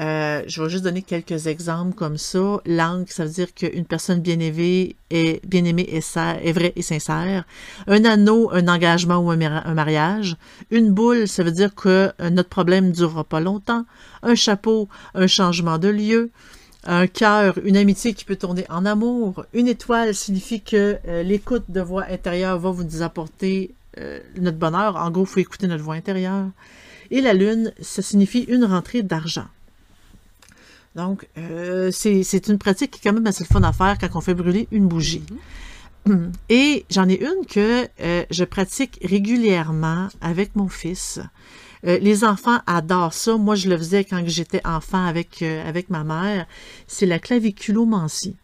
Euh, 0.00 0.42
je 0.46 0.62
vais 0.62 0.70
juste 0.70 0.84
donner 0.84 1.02
quelques 1.02 1.46
exemples 1.46 1.94
comme 1.94 2.16
ça. 2.16 2.60
Langue, 2.64 3.06
ça 3.08 3.24
veut 3.24 3.30
dire 3.30 3.52
qu'une 3.52 3.84
personne 3.84 4.20
bien 4.20 4.40
aimée 4.40 4.96
est, 5.10 5.46
bien 5.46 5.64
aimée 5.64 6.00
vraie 6.54 6.72
et 6.74 6.82
sincère. 6.82 7.44
Un 7.86 8.04
anneau, 8.06 8.50
un 8.52 8.66
engagement 8.68 9.18
ou 9.18 9.30
un, 9.30 9.74
mariage. 9.74 10.36
Une 10.70 10.92
boule, 10.92 11.28
ça 11.28 11.42
veut 11.42 11.52
dire 11.52 11.74
que 11.74 12.12
euh, 12.20 12.30
notre 12.30 12.48
problème 12.48 12.86
ne 12.88 12.92
durera 12.92 13.24
pas 13.24 13.40
longtemps. 13.40 13.84
Un 14.22 14.34
chapeau, 14.34 14.88
un 15.14 15.26
changement 15.26 15.76
de 15.76 15.88
lieu. 15.88 16.30
Un 16.84 17.06
cœur, 17.06 17.58
une 17.62 17.76
amitié 17.76 18.14
qui 18.14 18.24
peut 18.24 18.36
tourner 18.36 18.64
en 18.70 18.86
amour. 18.86 19.44
Une 19.52 19.68
étoile 19.68 20.14
signifie 20.14 20.62
que 20.62 20.96
euh, 21.06 21.22
l'écoute 21.22 21.64
de 21.68 21.82
voix 21.82 22.04
intérieure 22.08 22.58
va 22.58 22.70
vous 22.70 23.02
apporter 23.02 23.74
notre 24.40 24.56
bonheur. 24.56 24.96
En 24.96 25.10
gros, 25.10 25.24
il 25.24 25.28
faut 25.28 25.40
écouter 25.40 25.66
notre 25.66 25.82
voix 25.82 25.96
intérieure. 25.96 26.46
Et 27.10 27.20
la 27.20 27.34
lune, 27.34 27.72
ça 27.82 28.00
signifie 28.00 28.44
une 28.44 28.64
rentrée 28.64 29.02
d'argent. 29.02 29.46
Donc, 30.96 31.28
euh, 31.38 31.90
c'est 31.92 32.48
une 32.48 32.58
pratique 32.58 32.90
qui 32.90 32.98
est 32.98 33.10
quand 33.10 33.14
même 33.14 33.26
assez 33.26 33.44
fun 33.44 33.62
à 33.62 33.72
faire 33.72 33.96
quand 33.98 34.08
on 34.14 34.20
fait 34.20 34.34
brûler 34.34 34.68
une 34.72 34.88
bougie. 34.88 35.22
Mm-hmm. 36.08 36.30
Et 36.48 36.84
j'en 36.90 37.08
ai 37.08 37.20
une 37.20 37.46
que 37.46 37.86
euh, 38.00 38.24
je 38.30 38.44
pratique 38.44 38.98
régulièrement 39.04 40.08
avec 40.20 40.56
mon 40.56 40.68
fils. 40.68 41.20
Euh, 41.86 41.98
les 41.98 42.24
enfants 42.24 42.60
adorent 42.66 43.14
ça. 43.14 43.36
Moi, 43.36 43.54
je 43.54 43.68
le 43.68 43.78
faisais 43.78 44.04
quand 44.04 44.22
j'étais 44.26 44.60
enfant 44.66 45.04
avec, 45.04 45.42
avec 45.42 45.90
ma 45.90 46.04
mère. 46.04 46.46
C'est 46.86 47.06
la 47.06 47.18
claviculomancie. 47.18 48.36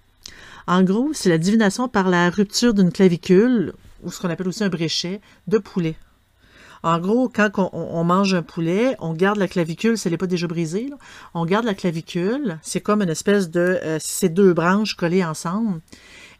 En 0.69 0.83
gros, 0.83 1.11
c'est 1.13 1.29
la 1.29 1.39
divination 1.39 1.89
par 1.89 2.09
la 2.09 2.29
rupture 2.31 2.75
d'une 2.75 2.91
clavicule, 2.91 3.73
ou 4.03 4.11
ce 4.11 4.21
qu'on 4.21 4.31
appelle 4.31 4.49
aussi 4.49 4.65
un 4.65 4.69
bréchet, 4.69 5.21
de 5.47 5.59
poulet. 5.59 5.97
En 6.83 6.99
gros, 6.99 7.29
quand 7.29 7.51
on, 7.73 8.05
mange 8.05 8.35
un 8.35 8.43
poulet, 8.43 8.97
on 9.01 9.13
garde 9.15 9.39
la 9.39 9.49
clavicule, 9.49 9.99
si 9.99 10.09
elle 10.09 10.13
n'est 10.13 10.19
pas 10.19 10.27
déjà 10.27 10.47
brisée, 10.47 10.91
on 11.35 11.45
garde 11.45 11.65
la 11.65 11.75
clavicule, 11.75 12.59
c'est 12.63 12.81
comme 12.81 13.03
une 13.03 13.09
espèce 13.09 13.51
de 13.51 13.61
euh, 13.83 13.99
ces 14.01 14.29
deux 14.29 14.53
branches 14.53 14.95
collées 14.95 15.25
ensemble, 15.25 15.81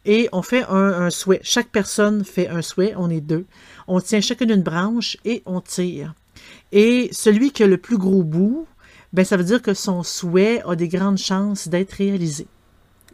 et 0.05 0.29
on 0.31 0.41
fait 0.41 0.63
un, 0.69 1.09
souhait. 1.09 1.41
Chaque 1.43 1.69
personne 1.69 2.23
fait 2.23 2.47
un 2.47 2.61
souhait, 2.61 2.93
on 2.95 3.09
est 3.09 3.19
deux. 3.19 3.45
On 3.87 3.99
tient 3.99 4.21
chacune 4.21 4.51
une 4.51 4.63
branche 4.63 5.17
et 5.25 5.43
on 5.45 5.59
tire. 5.59 6.13
Et 6.71 7.09
celui 7.11 7.51
qui 7.51 7.63
a 7.63 7.67
le 7.67 7.77
plus 7.77 7.97
gros 7.97 8.23
bout, 8.23 8.67
ben 9.11 9.25
ça 9.25 9.35
veut 9.35 9.43
dire 9.43 9.61
que 9.61 9.73
son 9.73 10.03
souhait 10.03 10.61
a 10.65 10.75
des 10.75 10.87
grandes 10.87 11.17
chances 11.17 11.67
d'être 11.67 11.91
réalisé. 11.93 12.47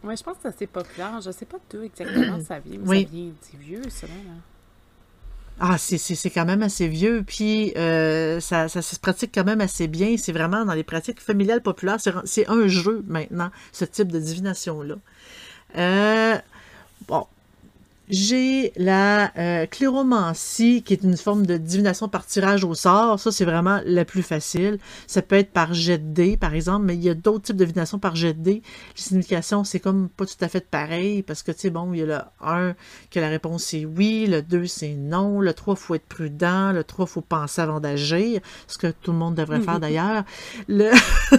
Oui, 0.04 0.16
je 0.16 0.22
pense 0.22 0.36
que 0.42 0.48
c'est 0.56 0.66
populaire. 0.66 1.20
Je 1.20 1.28
ne 1.28 1.32
sais 1.32 1.46
pas 1.46 1.56
d'où 1.70 1.82
exactement 1.82 2.38
ça 2.46 2.60
vient, 2.60 2.78
mais 2.78 3.04
ça 3.04 3.10
vient 3.10 3.32
du 3.50 3.58
vieux, 3.58 3.82
ça. 3.88 4.06
Là. 4.06 4.14
Ah, 5.60 5.78
c'est 5.78 6.30
quand 6.30 6.44
même 6.44 6.62
assez 6.62 6.88
vieux, 6.88 7.22
puis 7.24 7.72
euh, 7.76 8.40
ça, 8.40 8.68
ça, 8.68 8.82
se 8.82 8.98
pratique 8.98 9.30
quand 9.32 9.44
même 9.44 9.60
assez 9.60 9.86
bien. 9.86 10.16
C'est 10.16 10.32
vraiment 10.32 10.64
dans 10.64 10.74
les 10.74 10.82
pratiques 10.82 11.20
familiales 11.20 11.62
populaires. 11.62 11.98
C'est 12.24 12.48
un 12.48 12.66
jeu 12.66 13.04
maintenant, 13.06 13.50
ce 13.72 13.84
type 13.84 14.10
de 14.10 14.18
divination-là. 14.18 14.96
Euh, 15.76 16.36
bon, 17.06 17.26
j'ai 18.14 18.72
la 18.76 19.32
euh, 19.38 19.66
cléromancie, 19.66 20.82
qui 20.82 20.92
est 20.92 21.02
une 21.02 21.16
forme 21.16 21.46
de 21.46 21.56
divination 21.56 22.08
par 22.08 22.26
tirage 22.26 22.64
au 22.64 22.74
sort. 22.74 23.18
Ça, 23.18 23.32
c'est 23.32 23.44
vraiment 23.44 23.80
la 23.84 24.04
plus 24.04 24.22
facile. 24.22 24.78
Ça 25.06 25.20
peut 25.22 25.36
être 25.36 25.50
par 25.50 25.74
jet 25.74 25.98
de 25.98 26.12
dés, 26.12 26.36
par 26.36 26.54
exemple, 26.54 26.86
mais 26.86 26.94
il 26.94 27.02
y 27.02 27.10
a 27.10 27.14
d'autres 27.14 27.46
types 27.46 27.56
de 27.56 27.64
divination 27.64 27.98
par 27.98 28.16
jet 28.16 28.34
de 28.34 28.42
dés. 28.42 28.62
Les 28.96 29.02
significations, 29.02 29.64
c'est 29.64 29.80
comme 29.80 30.08
pas 30.08 30.26
tout 30.26 30.32
à 30.40 30.48
fait 30.48 30.68
pareil, 30.68 31.22
parce 31.22 31.42
que, 31.42 31.52
tu 31.52 31.60
sais, 31.60 31.70
bon, 31.70 31.92
il 31.92 32.00
y 32.00 32.02
a 32.02 32.06
le 32.06 32.18
1, 32.40 32.74
que 33.10 33.20
la 33.20 33.28
réponse 33.28 33.74
est 33.74 33.84
oui, 33.84 34.26
le 34.26 34.42
2, 34.42 34.66
c'est 34.66 34.94
non, 34.94 35.40
le 35.40 35.52
3, 35.52 35.74
faut 35.74 35.94
être 35.94 36.06
prudent, 36.06 36.72
le 36.72 36.84
3, 36.84 37.06
faut 37.06 37.20
penser 37.20 37.60
avant 37.60 37.80
d'agir, 37.80 38.40
ce 38.68 38.78
que 38.78 38.86
tout 38.86 39.12
le 39.12 39.18
monde 39.18 39.34
devrait 39.34 39.60
faire 39.60 39.80
d'ailleurs. 39.80 40.24
Le... 40.68 40.90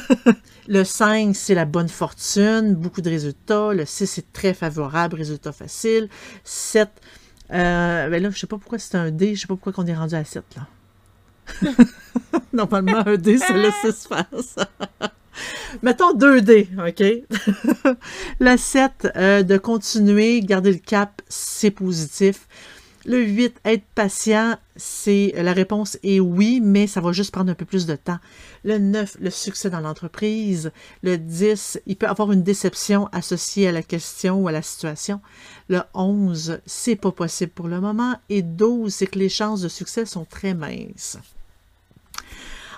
le 0.68 0.84
5, 0.84 1.36
c'est 1.36 1.56
la 1.56 1.66
bonne 1.66 1.90
fortune, 1.90 2.76
beaucoup 2.76 3.02
de 3.02 3.10
résultats. 3.10 3.74
Le 3.74 3.86
6, 3.86 4.08
c'est 4.08 4.34
très 4.34 4.54
favorable, 4.54 5.16
résultat 5.16 5.52
facile. 5.52 6.10
7. 6.66 6.90
Euh, 7.52 8.10
ben 8.10 8.22
là, 8.22 8.30
je 8.32 8.40
sais 8.40 8.48
pas 8.48 8.58
pourquoi 8.58 8.80
c'est 8.80 8.96
un 8.96 9.12
D, 9.12 9.36
je 9.36 9.42
sais 9.42 9.48
pas 9.48 9.56
pourquoi 9.56 9.84
on 9.84 9.88
est 9.88 9.96
rendu 9.96 10.16
à 10.16 10.24
7 10.24 10.44
là. 10.56 10.68
Normalement, 12.54 13.04
un 13.06 13.18
D, 13.18 13.38
c'est 13.38 13.54
le 13.54 13.70
6 13.84 14.08
face. 14.08 14.56
Mettons 15.84 16.14
2 16.14 16.42
D, 16.42 16.70
OK? 16.80 17.04
le 18.40 18.58
7, 18.58 19.10
euh, 19.16 19.44
de 19.44 19.58
continuer, 19.58 20.42
garder 20.42 20.72
le 20.72 20.80
cap, 20.80 21.22
c'est 21.28 21.72
positif. 21.72 22.48
Le 23.08 23.24
8, 23.24 23.62
être 23.66 23.84
patient, 23.94 24.58
c'est 24.76 25.32
la 25.38 25.54
réponse 25.54 26.00
est 26.02 26.20
oui, 26.20 26.60
mais 26.60 26.88
ça 26.88 27.02
va 27.02 27.12
juste 27.12 27.32
prendre 27.32 27.52
un 27.52 27.56
peu 27.56 27.66
plus 27.66 27.86
de 27.86 27.96
temps. 27.96 28.18
Le 28.64 28.80
9, 28.80 29.18
le 29.20 29.30
succès 29.30 29.70
dans 29.70 29.80
l'entreprise. 29.80 30.72
Le 31.04 31.20
10, 31.20 31.82
il 31.86 31.98
peut 31.98 32.08
avoir 32.08 32.32
une 32.32 32.42
déception 32.42 33.08
associée 33.12 33.68
à 33.68 33.72
la 33.72 33.84
question 33.84 34.42
ou 34.42 34.48
à 34.48 34.52
la 34.52 34.64
situation. 34.64 35.22
Le 35.70 35.82
11, 35.94 36.62
c'est 36.66 36.96
pas 36.96 37.12
possible 37.12 37.52
pour 37.52 37.68
le 37.68 37.80
moment. 37.80 38.16
Et 38.30 38.42
12, 38.42 38.92
c'est 38.92 39.06
que 39.06 39.20
les 39.20 39.30
chances 39.30 39.62
de 39.62 39.70
succès 39.70 40.08
sont 40.08 40.26
très 40.26 40.56
minces. 40.56 41.20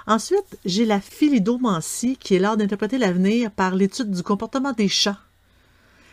Ensuite, 0.07 0.57
j'ai 0.65 0.83
la 0.83 0.99
philidomancie 0.99 2.17
qui 2.17 2.35
est 2.35 2.39
l'art 2.39 2.57
d'interpréter 2.57 2.97
l'avenir 2.97 3.49
par 3.49 3.75
l'étude 3.75 4.11
du 4.11 4.23
comportement 4.23 4.73
des 4.73 4.89
chats. 4.89 5.19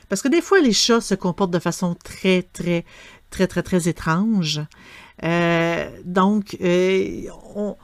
Parce 0.08 0.22
que 0.22 0.28
des 0.28 0.42
fois, 0.42 0.60
les 0.60 0.72
chats 0.72 1.00
se 1.00 1.14
comportent 1.14 1.52
de 1.52 1.58
façon 1.58 1.94
très, 1.94 2.42
très 2.42 2.84
très, 3.34 3.48
très, 3.48 3.64
très 3.64 3.88
étrange. 3.88 4.60
Euh, 5.24 5.90
donc, 6.04 6.56
euh, 6.60 7.26
on, 7.56 7.76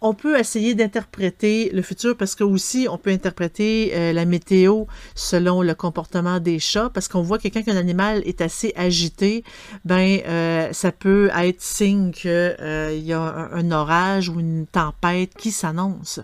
on 0.00 0.14
peut 0.14 0.38
essayer 0.38 0.74
d'interpréter 0.74 1.70
le 1.72 1.82
futur 1.82 2.16
parce 2.16 2.34
que 2.34 2.44
aussi 2.44 2.86
on 2.90 2.98
peut 2.98 3.10
interpréter 3.10 3.92
euh, 3.94 4.12
la 4.12 4.24
météo 4.24 4.84
selon 5.14 5.62
le 5.62 5.74
comportement 5.74 6.38
des 6.38 6.58
chats 6.58 6.90
parce 6.92 7.08
qu'on 7.08 7.22
voit 7.22 7.38
que 7.38 7.48
quand 7.48 7.66
un 7.68 7.76
animal 7.76 8.22
est 8.24 8.40
assez 8.40 8.72
agité, 8.76 9.42
ben 9.84 10.20
euh, 10.26 10.72
ça 10.72 10.92
peut 10.92 11.30
être 11.36 11.60
signe 11.60 12.12
qu'il 12.12 12.30
euh, 12.30 12.96
y 12.96 13.12
a 13.12 13.48
un, 13.52 13.70
orage 13.70 14.28
ou 14.28 14.40
une 14.40 14.66
tempête 14.66 15.34
qui 15.34 15.50
s'annonce. 15.50 16.20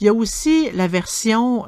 Il 0.00 0.06
y 0.06 0.08
a 0.08 0.14
aussi 0.14 0.70
la 0.74 0.86
version 0.86 1.66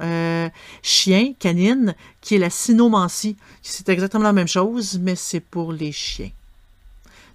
chien 0.82 1.32
canine 1.38 1.94
qui 2.20 2.36
est 2.36 2.38
la 2.38 2.50
cynomancie. 2.50 3.36
C'est 3.62 3.88
exactement 3.88 4.24
la 4.24 4.32
même 4.32 4.46
chose, 4.46 5.00
mais 5.02 5.16
c'est 5.16 5.40
pour 5.40 5.72
les 5.72 5.90
chiens. 5.90 6.30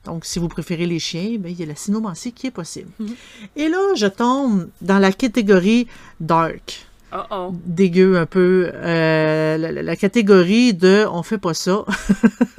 Donc, 0.05 0.25
si 0.25 0.39
vous 0.39 0.47
préférez 0.47 0.85
les 0.87 0.99
chiens, 0.99 1.37
ben, 1.37 1.51
il 1.51 1.59
y 1.59 1.63
a 1.63 1.65
la 1.65 1.75
cynomancie 1.75 2.33
qui 2.33 2.47
est 2.47 2.51
possible. 2.51 2.89
Mhm. 2.99 3.15
Et 3.55 3.69
là, 3.69 3.95
je 3.95 4.07
tombe 4.07 4.69
dans 4.81 4.99
la 4.99 5.11
catégorie 5.11 5.87
dark. 6.19 6.87
Dégueu 7.65 8.17
un 8.17 8.25
peu. 8.25 8.71
Euh, 8.73 9.57
la, 9.57 9.95
catégorie 9.97 10.73
de 10.73 11.05
on 11.11 11.23
fait 11.23 11.37
pas 11.37 11.53
ça. 11.53 11.83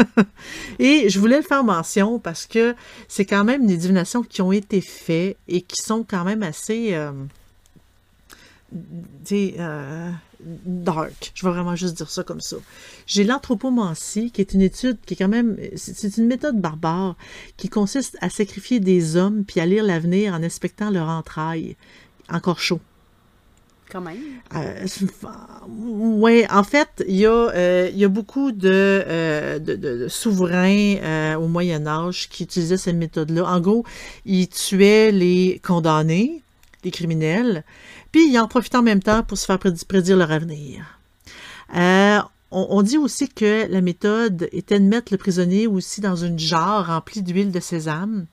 et 0.78 1.08
je 1.08 1.18
voulais 1.18 1.38
le 1.38 1.42
faire 1.42 1.64
mention 1.64 2.18
parce 2.18 2.44
que 2.44 2.74
c'est 3.08 3.24
quand 3.24 3.44
même 3.44 3.66
des 3.66 3.78
divinations 3.78 4.22
qui 4.22 4.42
ont 4.42 4.52
été 4.52 4.82
faites 4.82 5.38
et 5.48 5.62
qui 5.62 5.80
sont 5.80 6.04
quand 6.06 6.24
même 6.24 6.42
assez. 6.42 6.90
Euh, 6.92 7.12
euh 9.32 10.10
dark. 10.64 11.32
Je 11.34 11.46
vais 11.46 11.52
vraiment 11.52 11.76
juste 11.76 11.96
dire 11.96 12.10
ça 12.10 12.22
comme 12.22 12.40
ça. 12.40 12.56
J'ai 13.06 13.24
l'anthropomancie, 13.24 14.30
qui 14.30 14.40
est 14.40 14.54
une 14.54 14.62
étude 14.62 14.98
qui 15.06 15.14
est 15.14 15.16
quand 15.16 15.28
même, 15.28 15.56
c'est 15.76 16.16
une 16.16 16.26
méthode 16.26 16.60
barbare 16.60 17.16
qui 17.56 17.68
consiste 17.68 18.16
à 18.20 18.30
sacrifier 18.30 18.80
des 18.80 19.16
hommes 19.16 19.44
puis 19.44 19.60
à 19.60 19.66
lire 19.66 19.84
l'avenir 19.84 20.34
en 20.34 20.42
inspectant 20.42 20.90
leur 20.90 21.08
entraille, 21.08 21.76
encore 22.28 22.60
chaud. 22.60 22.80
Quand 23.92 24.00
même. 24.00 24.16
Euh, 24.54 24.86
oui, 25.68 26.44
en 26.50 26.64
fait, 26.64 27.04
il 27.06 27.16
y, 27.16 27.26
a, 27.26 27.30
euh, 27.30 27.90
y 27.92 28.06
a 28.06 28.08
beaucoup 28.08 28.50
de, 28.50 28.70
euh, 28.72 29.58
de, 29.58 29.76
de, 29.76 30.08
souverains 30.08 30.96
euh, 31.02 31.34
au 31.34 31.46
Moyen 31.46 31.86
Âge 31.86 32.30
qui 32.30 32.44
utilisaient 32.44 32.78
cette 32.78 32.96
méthode-là. 32.96 33.44
En 33.44 33.60
gros, 33.60 33.84
ils 34.24 34.48
tuaient 34.48 35.12
les 35.12 35.60
condamnés, 35.62 36.42
les 36.84 36.90
criminels, 36.90 37.64
puis 38.10 38.28
ils 38.28 38.38
en 38.38 38.48
profitaient 38.48 38.76
en 38.76 38.82
même 38.82 39.02
temps 39.02 39.22
pour 39.22 39.38
se 39.38 39.46
faire 39.46 39.58
prédire 39.58 40.16
leur 40.16 40.30
avenir. 40.30 40.98
Euh, 41.74 42.20
on, 42.50 42.82
dit 42.82 42.98
aussi 42.98 43.28
que 43.28 43.66
la 43.70 43.80
méthode 43.80 44.48
était 44.52 44.78
de 44.78 44.84
mettre 44.84 45.12
le 45.12 45.18
prisonnier 45.18 45.66
aussi 45.66 46.02
dans 46.02 46.16
une 46.16 46.38
jarre 46.38 46.86
remplie 46.88 47.22
d'huile 47.22 47.50
de 47.50 47.60
sésame 47.60 48.26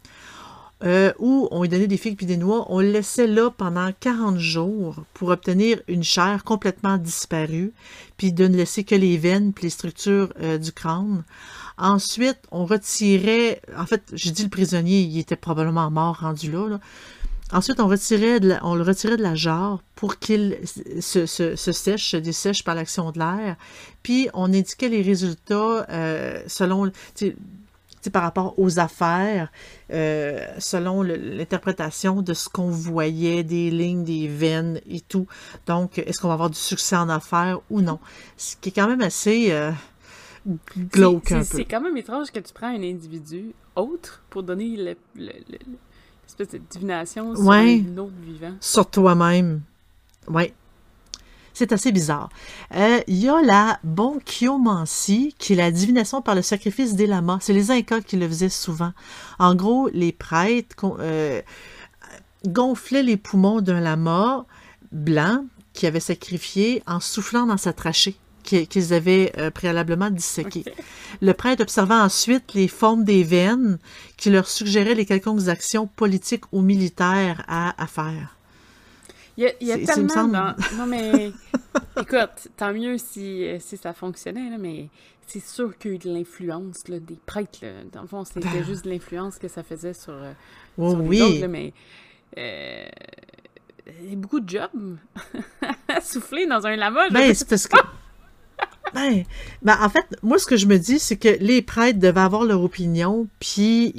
euh, 0.84 1.12
où 1.20 1.48
on 1.52 1.62
lui 1.62 1.70
donnait 1.70 1.88
des 1.88 1.98
figues 1.98 2.18
puis 2.18 2.26
des 2.26 2.38
noix. 2.38 2.66
On 2.70 2.80
le 2.80 2.92
laissait 2.92 3.28
là 3.28 3.50
pendant 3.50 3.92
40 4.00 4.38
jours 4.38 5.04
pour 5.14 5.30
obtenir 5.30 5.82
une 5.88 6.04
chair 6.04 6.44
complètement 6.44 6.98
disparue, 6.98 7.74
puis 8.18 8.32
de 8.32 8.48
ne 8.48 8.56
laisser 8.56 8.84
que 8.84 8.96
les 8.96 9.18
veines 9.18 9.54
puis 9.54 9.66
les 9.66 9.70
structures 9.70 10.34
euh, 10.42 10.58
du 10.58 10.72
crâne. 10.72 11.24
Ensuite, 11.78 12.40
on 12.52 12.66
retirait, 12.66 13.62
en 13.78 13.86
fait, 13.86 14.04
j'ai 14.14 14.32
dit 14.32 14.44
le 14.44 14.50
prisonnier, 14.50 15.02
il 15.02 15.18
était 15.18 15.36
probablement 15.36 15.90
mort 15.92 16.20
rendu 16.20 16.52
là. 16.52 16.80
Ensuite, 17.52 17.80
on, 17.80 17.88
retirait 17.88 18.40
de 18.40 18.50
la, 18.50 18.66
on 18.66 18.76
le 18.76 18.84
retirait 18.84 19.18
de 19.18 19.24
la 19.24 19.36
jarre 19.36 19.82
pour 19.96 20.20
qu'il 20.20 20.58
se, 20.66 21.26
se, 21.26 21.56
se, 21.56 21.72
sèche, 21.72 22.12
se 22.12 22.18
dessèche 22.18 22.64
par 22.64 22.76
l'action 22.76 23.12
de 23.12 23.20
l'air. 23.20 23.56
Puis, 24.04 24.30
on 24.34 24.54
indiquait 24.54 24.90
les 24.90 25.02
résultats 25.02 25.86
euh, 25.90 26.44
selon 26.48 26.92
par 28.14 28.22
rapport 28.22 28.58
aux 28.58 28.80
affaires, 28.80 29.52
euh, 29.92 30.46
selon 30.58 31.02
l'interprétation 31.02 32.22
de 32.22 32.34
ce 32.34 32.48
qu'on 32.48 32.70
voyait, 32.70 33.44
des 33.44 33.70
lignes, 33.70 34.06
des 34.06 34.28
veines 34.28 34.80
et 34.90 35.02
tout. 35.02 35.28
Donc, 35.66 35.98
est-ce 35.98 36.22
qu'on 36.22 36.30
va 36.30 36.36
avoir 36.36 36.50
du 36.50 36.58
succès 36.58 36.96
en 36.96 37.10
affaires 37.10 37.60
ou 37.70 37.82
non? 37.82 38.00
Ce 38.38 38.56
qui 38.56 38.70
est 38.70 38.72
quand 38.72 38.88
même 38.88 39.02
assez 39.02 39.52
euh, 39.52 39.72
glauque 40.78 41.34
un 41.34 41.40
peu. 41.40 41.58
C'est 41.58 41.66
quand 41.66 41.82
même 41.82 41.98
étrange 41.98 42.32
que 42.32 42.40
tu 42.40 42.54
prends 42.54 42.68
un 42.68 42.82
individu 42.82 43.54
autre 43.76 44.24
pour 44.30 44.44
donner 44.44 44.78
le, 44.78 44.96
le, 45.16 45.34
le, 45.50 45.58
l'espèce 46.30 46.60
de 46.60 46.66
divination 46.70 47.36
sur 47.36 47.46
ouais. 47.46 47.84
un 47.88 47.98
autre 47.98 48.14
vivant. 48.22 48.54
Sur 48.60 48.90
toi-même. 48.90 49.62
Oui. 50.28 50.54
C'est 51.54 51.74
assez 51.74 51.92
bizarre. 51.92 52.30
Euh, 52.76 53.02
il 53.08 53.18
y 53.18 53.28
a 53.28 53.42
la 53.42 53.80
bonchiomancie, 53.84 55.36
qui 55.38 55.54
est 55.54 55.56
la 55.56 55.72
divination 55.72 56.22
par 56.22 56.36
le 56.36 56.42
sacrifice 56.42 56.96
des 56.96 57.08
lamas. 57.08 57.40
C'est 57.42 57.54
les 57.54 57.72
Incas 57.72 58.02
qui 58.02 58.16
le 58.16 58.28
faisaient 58.28 58.50
souvent. 58.50 58.94
En 59.40 59.56
gros, 59.56 59.90
les 59.92 60.12
prêtres 60.12 60.76
euh, 61.00 61.42
gonflaient 62.46 63.04
les 63.04 63.18
poumons 63.18 63.60
d'un 63.60 63.82
lama 63.82 64.46
blanc 64.92 65.46
qui 65.74 65.88
avait 65.88 66.00
sacrifié 66.00 66.84
en 66.88 67.00
soufflant 67.00 67.46
dans 67.46 67.58
sa 67.58 67.74
trachée 67.74 68.16
qu'ils 68.50 68.94
avaient 68.94 69.32
euh, 69.38 69.52
préalablement 69.52 70.10
disséqué. 70.10 70.62
Okay. 70.62 70.74
Le 71.22 71.34
prêtre 71.34 71.62
observant 71.62 72.02
ensuite 72.02 72.54
les 72.54 72.68
formes 72.68 73.04
des 73.04 73.24
veines 73.24 73.80
qui 74.18 74.30
leur 74.30 74.48
suggéraient 74.48 74.96
les 74.96 75.06
quelconques 75.06 75.48
actions 75.48 75.88
politiques 75.88 76.46
ou 76.52 76.62
militaires 76.62 77.44
à, 77.48 77.82
à 77.82 77.88
faire. 77.88 78.36
Il 79.38 79.44
y 79.44 79.48
a, 79.48 79.52
il 79.62 79.68
y 79.68 79.72
a 79.72 79.78
tellement... 79.78 80.28
Dans... 80.28 80.56
Non, 80.76 80.86
mais 80.86 81.32
écoute, 81.98 82.50
tant 82.58 82.74
mieux 82.74 82.98
si, 82.98 83.46
si 83.60 83.78
ça 83.78 83.94
fonctionnait, 83.94 84.50
là, 84.50 84.58
mais 84.58 84.90
c'est 85.28 85.46
sûr 85.46 85.78
qu'il 85.78 85.92
y 85.92 85.94
a 85.94 85.96
eu 85.96 86.00
de 86.00 86.14
l'influence 86.14 86.84
des 86.86 87.20
prêtres. 87.26 87.60
Là. 87.62 87.70
Dans 87.92 88.02
le 88.02 88.08
fond, 88.08 88.26
c'était 88.26 88.64
juste 88.66 88.84
de 88.84 88.90
l'influence 88.90 89.38
que 89.38 89.48
ça 89.48 89.64
faisait 89.64 89.94
sur, 89.94 90.14
oh, 90.78 90.90
sur 90.90 91.00
les 91.00 91.08
oui. 91.08 91.22
autres, 91.22 91.42
là, 91.42 91.48
mais... 91.48 91.74
Euh, 92.38 92.86
il 94.04 94.10
y 94.10 94.14
a 94.14 94.16
beaucoup 94.16 94.40
de 94.40 94.50
jobs 94.50 94.98
à 95.88 96.02
souffler 96.02 96.46
dans 96.46 96.66
un 96.66 96.76
lama. 96.76 97.10
Ben, 97.10 97.34
c'est 97.34 97.48
parce 97.48 97.68
que... 97.68 97.78
Ben, 98.94 99.24
ben, 99.62 99.78
en 99.82 99.90
fait, 99.90 100.06
moi, 100.24 100.38
ce 100.40 100.46
que 100.46 100.58
je 100.58 100.66
me 100.66 100.78
dis, 100.78 101.00
c'est 101.00 101.18
que 101.18 101.38
les 101.40 101.62
prêtres 101.62 102.00
devaient 102.00 102.22
avoir 102.22 102.44
leur 102.44 102.64
opinion, 102.64 103.28
puis 103.40 103.94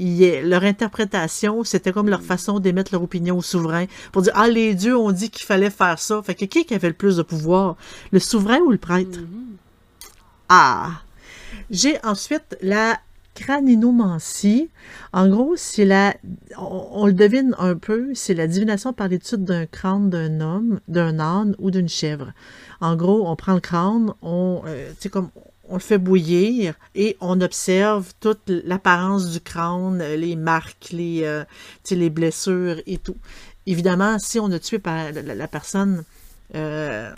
leur 0.44 0.64
interprétation, 0.64 1.64
c'était 1.64 1.92
comme 1.92 2.09
leur 2.09 2.22
façon 2.22 2.61
d'émettre 2.61 2.92
leur 2.92 3.03
opinion 3.03 3.38
au 3.38 3.42
souverain, 3.42 3.87
pour 4.12 4.22
dire, 4.22 4.33
ah, 4.37 4.48
les 4.48 4.74
dieux 4.74 4.96
ont 4.96 5.12
dit 5.12 5.31
qu'il 5.31 5.46
fallait 5.46 5.70
faire 5.70 5.98
ça. 5.98 6.22
Fait 6.22 6.35
que 6.35 6.44
qui 6.44 6.74
avait 6.74 6.88
le 6.88 6.94
plus 6.94 7.16
de 7.16 7.22
pouvoir, 7.22 7.76
le 8.12 8.18
souverain 8.18 8.59
ou 8.61 8.70
le 8.70 8.79
prêtre? 8.79 9.18
Mm 9.20 9.24
-hmm. 9.24 9.57
Ah! 10.48 11.03
J'ai 11.70 11.96
ensuite 12.05 12.57
la 12.62 12.98
craninomancie. 13.34 14.68
En 15.12 15.28
gros, 15.28 15.54
c'est 15.56 15.84
la, 15.84 16.14
on, 16.58 17.06
le 17.06 17.12
devine 17.12 17.54
un 17.58 17.76
peu, 17.76 18.10
c'est 18.14 18.34
la 18.34 18.46
divination 18.46 18.92
par 18.92 19.08
l'étude 19.08 19.44
d'un 19.44 19.66
crâne 19.66 20.10
d'un 20.10 20.40
homme, 20.40 20.80
d'un 20.88 21.18
âne 21.18 21.54
ou 21.58 21.70
d'une 21.70 21.88
chèvre. 21.88 22.32
En 22.80 22.96
gros, 22.96 23.28
on 23.28 23.36
prend 23.36 23.54
le 23.54 23.60
crâne, 23.60 24.12
on, 24.22 24.62
euh, 24.66 24.90
comme, 25.10 25.30
on 25.68 25.74
le 25.74 25.80
fait 25.80 25.98
bouillir 25.98 26.74
et 26.94 27.16
on 27.20 27.40
observe 27.40 28.12
toute 28.20 28.42
l'apparence 28.48 29.30
du 29.30 29.40
crâne, 29.40 29.98
les 29.98 30.36
marques, 30.36 30.90
les, 30.92 31.22
euh, 31.24 31.44
les 31.90 32.10
blessures 32.10 32.80
et 32.86 32.98
tout. 32.98 33.16
Évidemment, 33.66 34.18
si 34.18 34.40
on 34.40 34.50
a 34.50 34.58
tué 34.58 34.78
par 34.78 35.12
la, 35.12 35.34
la 35.34 35.48
personne 35.48 36.04
euh, 36.54 37.12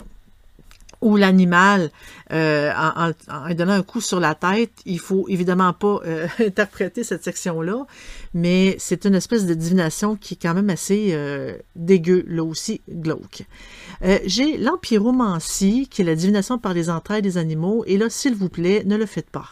ou 1.03 1.17
l'animal 1.17 1.91
euh, 2.31 2.71
en, 2.73 3.53
donnant 3.53 3.73
un 3.73 3.83
coup 3.83 4.01
sur 4.01 4.19
la 4.19 4.33
tête, 4.33 4.71
il 4.85 4.99
faut 4.99 5.27
évidemment 5.27 5.73
pas 5.73 5.99
euh, 6.05 6.27
interpréter 6.39 7.03
cette 7.03 7.23
section-là, 7.23 7.85
mais 8.33 8.75
c'est 8.79 9.05
une 9.05 9.15
espèce 9.15 9.45
de 9.45 9.53
divination 9.53 10.15
qui 10.15 10.33
est 10.33 10.37
quand 10.41 10.53
même 10.53 10.69
assez 10.69 11.09
euh, 11.11 11.57
dégueu, 11.75 12.23
là 12.27 12.43
aussi 12.43 12.81
glauque. 12.89 13.43
J'ai 14.25 14.57
l'empiromancie, 14.57 15.87
qui 15.89 16.01
est 16.01 16.05
la 16.05 16.15
divination 16.15 16.57
par 16.57 16.73
les 16.73 16.89
entrailles 16.89 17.21
des 17.21 17.37
animaux, 17.37 17.83
et 17.87 17.97
là, 17.97 18.09
s'il 18.09 18.35
vous 18.35 18.49
plaît, 18.49 18.83
ne 18.85 18.97
le 18.97 19.05
faites 19.05 19.29
pas. 19.29 19.47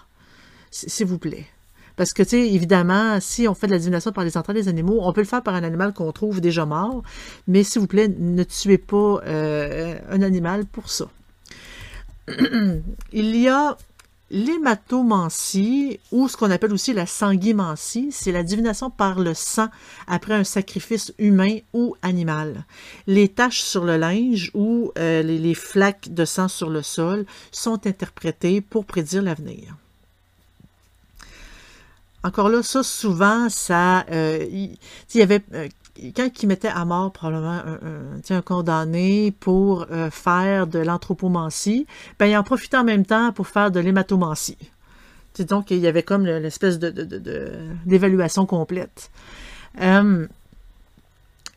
S'il 0.71 1.05
vous 1.05 1.19
plaît. 1.19 1.45
Parce 1.95 2.13
que, 2.13 2.23
tu 2.23 2.29
sais, 2.29 2.49
évidemment, 2.49 3.19
si 3.19 3.47
on 3.47 3.53
fait 3.53 3.67
de 3.67 3.73
la 3.73 3.77
divination 3.77 4.11
par 4.11 4.23
les 4.23 4.37
entrailles 4.37 4.55
des 4.55 4.67
animaux, 4.67 4.99
on 5.01 5.13
peut 5.13 5.21
le 5.21 5.27
faire 5.27 5.43
par 5.43 5.55
un 5.55 5.63
animal 5.63 5.93
qu'on 5.93 6.11
trouve 6.11 6.41
déjà 6.41 6.65
mort, 6.65 7.03
mais 7.47 7.63
s'il 7.63 7.81
vous 7.81 7.87
plaît, 7.87 8.07
ne 8.07 8.43
tuez 8.43 8.77
pas 8.77 9.21
un 9.25 10.21
animal 10.21 10.65
pour 10.65 10.89
ça. 10.89 11.07
il 13.13 13.35
y 13.35 13.47
a 13.47 13.77
l'hématomancie, 14.31 15.99
ou 16.11 16.29
ce 16.29 16.37
qu'on 16.37 16.51
appelle 16.51 16.71
aussi 16.71 16.93
la 16.93 17.05
sanguimancie, 17.05 18.09
c'est 18.11 18.31
la 18.31 18.43
divination 18.43 18.89
par 18.89 19.19
le 19.19 19.33
sang 19.33 19.67
après 20.07 20.33
un 20.33 20.45
sacrifice 20.45 21.13
humain 21.19 21.57
ou 21.73 21.95
animal. 22.01 22.65
Les 23.07 23.27
taches 23.27 23.61
sur 23.61 23.83
le 23.83 23.97
linge 23.97 24.49
ou 24.53 24.91
euh, 24.97 25.21
les, 25.21 25.53
flaques 25.53 26.13
de 26.13 26.23
sang 26.23 26.47
sur 26.47 26.69
le 26.69 26.81
sol 26.81 27.25
sont 27.51 27.85
interprétées 27.85 28.61
pour 28.61 28.85
prédire 28.85 29.21
l'avenir. 29.21 29.75
Encore 32.23 32.49
là, 32.49 32.63
ça, 32.63 32.83
souvent, 32.83 33.49
ça... 33.49 34.05
Euh, 34.11 34.45
il, 34.49 34.77
y 35.13 35.21
avait... 35.21 35.43
Quand 36.15 36.29
il 36.41 36.47
mettait 36.47 36.69
à 36.69 36.85
mort 36.85 37.11
probablement 37.11 37.61
un, 38.29 38.41
condamné 38.41 39.33
pour 39.39 39.85
euh, 39.91 40.09
faire 40.09 40.67
de 40.67 40.79
l'anthropomancie, 40.79 41.85
ben, 42.17 42.27
il 42.27 42.37
en 42.37 42.43
profitait 42.43 42.77
en 42.77 42.83
même 42.83 43.05
temps 43.05 43.31
pour 43.33 43.47
faire 43.47 43.71
de 43.71 43.79
l'hématomancie. 43.79 44.57
Donc, 45.39 45.71
il 45.71 45.77
y 45.77 45.87
avait 45.87 46.03
comme 46.03 46.25
l'espèce 46.25 46.77
d'évaluation 46.79 48.43
de, 48.43 48.47
de, 48.47 48.49
complète. 48.49 49.11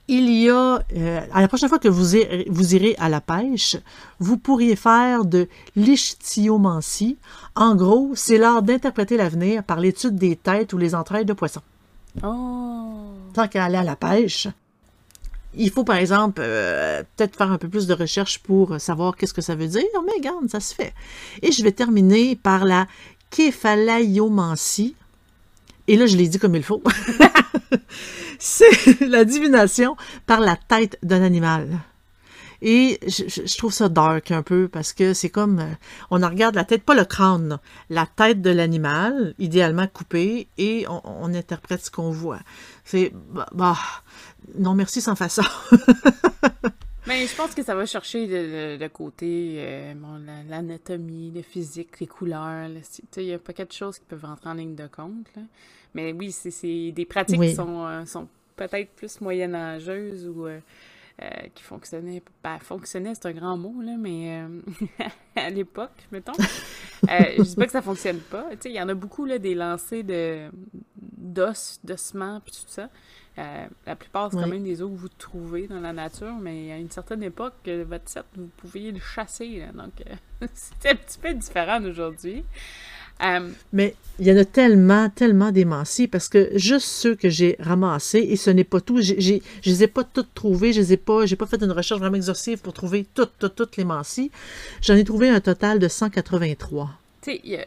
Il 0.07 0.31
y 0.31 0.51
a, 0.51 0.83
euh, 0.97 1.21
à 1.33 1.41
la 1.41 1.49
prochaine 1.49 1.71
fois 1.71 1.79
que 1.79 1.89
vous 1.89 2.17
irez, 2.17 2.47
vous 2.51 2.75
irez 2.75 2.95
à 2.99 3.09
la 3.09 3.23
pêche, 3.23 3.77
vous 4.19 4.37
pourriez 4.37 4.77
faire 4.77 5.25
de 5.25 5.49
l'ichtiomancie. 5.77 7.17
En 7.55 7.75
gros, 7.75 8.13
c'est 8.15 8.37
l'art 8.37 8.63
d'interpréter 8.63 9.17
l'avenir 9.17 9.65
par 9.65 9.81
l'étude 9.81 10.17
des 10.17 10.37
têtes 10.37 10.75
ou 10.75 10.79
les 10.79 10.95
entrailles 10.95 11.25
de 11.25 11.33
poissons. 11.33 11.63
Oh. 12.23 13.24
Tant 13.35 13.49
qu'à 13.49 13.65
aller 13.65 13.77
à 13.77 13.83
la 13.83 13.97
pêche, 13.97 14.49
il 15.57 15.71
faut 15.71 15.85
par 15.85 15.97
exemple 15.97 16.41
euh, 16.43 17.03
peut-être 17.17 17.37
faire 17.37 17.53
un 17.53 17.59
peu 17.59 17.69
plus 17.69 17.87
de 17.87 17.95
recherche 17.95 18.39
pour 18.39 18.81
savoir 18.81 19.17
qu'est-ce 19.17 19.35
que 19.35 19.43
ça 19.43 19.55
veut 19.55 19.69
dire, 19.69 19.83
mais 20.07 20.13
regarde, 20.17 20.49
ça 20.49 20.61
se 20.61 20.75
fait. 20.75 20.95
Et 21.43 21.53
je 21.53 21.63
vais 21.63 21.73
terminer 21.73 22.37
par 22.37 22.65
la 22.65 22.87
képhalaiomancie. 23.31 24.95
Et 25.87 25.97
là, 25.97 26.07
je 26.07 26.17
l'ai 26.17 26.29
dit 26.29 26.39
comme 26.39 26.55
il 26.55 26.63
faut. 26.63 26.83
C'est 28.39 29.01
la 29.01 29.25
divination 29.25 29.97
par 30.27 30.41
la 30.41 30.57
tête 30.57 30.99
d'un 31.03 31.23
animal. 31.23 31.69
Et 32.67 32.99
je, 33.07 33.29
je, 33.29 33.57
trouve 33.59 33.75
ça 33.75 33.91
dark 33.91 34.31
un 34.31 34.43
peu 34.43 34.69
parce 34.69 34.95
que 34.95 35.13
c'est 35.13 35.29
comme 35.29 35.63
on 36.11 36.23
en 36.23 36.31
regarde 36.31 36.55
la 36.55 36.65
tête, 36.65 36.83
pas 36.83 36.95
le 36.95 37.05
crâne, 37.05 37.49
là, 37.49 37.61
la 37.91 38.07
tête 38.07 38.41
de 38.41 38.49
l'animal, 38.49 39.35
idéalement 39.39 39.87
coupée, 39.87 40.49
et 40.57 40.87
on, 40.89 41.03
on 41.05 41.35
interprète 41.35 41.85
ce 41.85 41.91
qu'on 41.91 42.11
voit. 42.11 42.41
C'est 42.85 43.13
bah, 43.33 43.47
bah, 43.53 43.77
non 44.59 44.75
merci 44.75 45.03
sans 45.03 45.15
façon. 45.15 45.43
Mais 47.07 47.27
je 47.27 47.37
pense 47.37 47.55
que 47.55 47.63
ça 47.63 47.75
va 47.75 47.85
chercher 47.85 48.27
le, 48.27 48.89
côté, 48.89 49.57
euh, 49.59 49.95
l'anatomie, 50.49 51.31
le 51.35 51.43
physique, 51.43 52.01
les 52.01 52.07
couleurs. 52.07 52.67
Il 53.19 53.25
y 53.25 53.35
a 53.35 53.39
pas 53.39 53.53
quelque 53.53 53.75
chose 53.75 53.99
qui 53.99 54.07
peuvent 54.07 54.25
rentrer 54.25 54.49
en 54.49 54.55
ligne 54.55 54.75
de 54.75 54.87
compte. 54.87 55.29
Mais 55.93 56.13
oui, 56.13 56.33
c'est 56.33 56.93
des 56.93 57.05
pratiques 57.05 57.41
qui 57.41 57.55
sont, 57.55 57.85
euh, 57.85 58.07
sont 58.07 58.27
peut-être 58.57 58.91
plus 58.93 59.21
moyenâgeuses 59.21 60.27
ou 60.27 60.47
euh, 60.47 60.61
qui 61.55 61.63
fonctionnaient. 61.63 62.23
Ben, 62.43 62.59
fonctionner, 62.59 63.15
c'est 63.15 63.27
un 63.27 63.33
grand 63.33 63.57
mot, 63.57 63.81
là, 63.81 63.97
mais 63.97 64.43
à 65.37 65.51
l'époque, 65.51 66.07
mettons. 66.11 66.33
je 67.07 67.43
dis 67.43 67.57
pas 67.57 67.67
que 67.67 67.73
ça 67.73 67.83
fonctionne 67.83 68.19
pas. 68.19 68.47
Il 68.65 68.73
y 68.73 68.81
en 68.81 68.89
a 68.89 68.95
beaucoup, 68.95 69.25
là, 69.25 69.39
des 69.39 69.55
lancers 69.55 70.03
d'os, 70.97 71.81
d'ossements, 71.85 72.41
puis 72.41 72.53
tout 72.53 72.69
ça. 72.69 72.89
Euh, 73.37 73.67
la 73.85 73.97
plupart, 73.97 74.31
c'est 74.31 74.39
quand 74.39 74.47
même 74.47 74.63
des 74.63 74.81
os 74.81 74.91
que 74.91 74.97
vous 74.97 75.09
trouvez 75.09 75.67
dans 75.67 75.81
la 75.81 75.93
nature, 75.93 76.35
mais 76.41 76.71
à 76.71 76.77
une 76.77 76.91
certaine 76.91 77.23
époque, 77.23 77.55
euh, 77.67 77.85
votre 77.87 78.09
set, 78.09 78.25
vous 78.37 78.49
pouviez 78.57 78.93
le 78.93 79.01
chasser. 79.01 79.65
donc, 79.75 79.93
euh, 80.07 80.47
c'est 80.55 80.91
un 80.91 80.95
petit 80.95 81.19
peu 81.19 81.35
différent 81.35 81.81
d'aujourd'hui. 81.81 82.45
Mais 83.73 83.95
il 84.19 84.27
y 84.27 84.33
en 84.33 84.37
a 84.37 84.45
tellement, 84.45 85.09
tellement 85.09 85.51
d'émanciés 85.51 86.07
parce 86.07 86.29
que 86.29 86.51
juste 86.55 86.87
ceux 86.87 87.15
que 87.15 87.29
j'ai 87.29 87.57
ramassés, 87.59 88.19
et 88.19 88.37
ce 88.37 88.51
n'est 88.51 88.65
pas 88.65 88.81
tout, 88.81 89.01
je 89.01 89.15
ne 89.15 89.41
les 89.65 89.83
ai 89.83 89.87
pas 89.89 90.05
toutes 90.05 90.35
trouvés, 90.35 90.73
je 90.73 90.83
n'ai 90.83 90.97
pas, 90.97 91.27
j'ai 91.27 91.37
pas 91.37 91.47
fait 91.47 91.63
une 91.63 91.73
recherche 91.73 92.01
vraiment 92.01 92.17
exhaustive 92.17 92.59
pour 92.59 92.73
trouver 92.73 93.07
toutes, 93.15 93.33
toutes, 93.39 93.55
toutes 93.55 93.77
les 93.77 93.85
mancies. 93.85 94.31
J'en 94.83 94.95
ai 94.95 95.05
trouvé 95.05 95.29
un 95.29 95.41
total 95.41 95.79
de 95.79 95.89
183. 95.89 96.91
Tu 97.23 97.33
sais, 97.33 97.67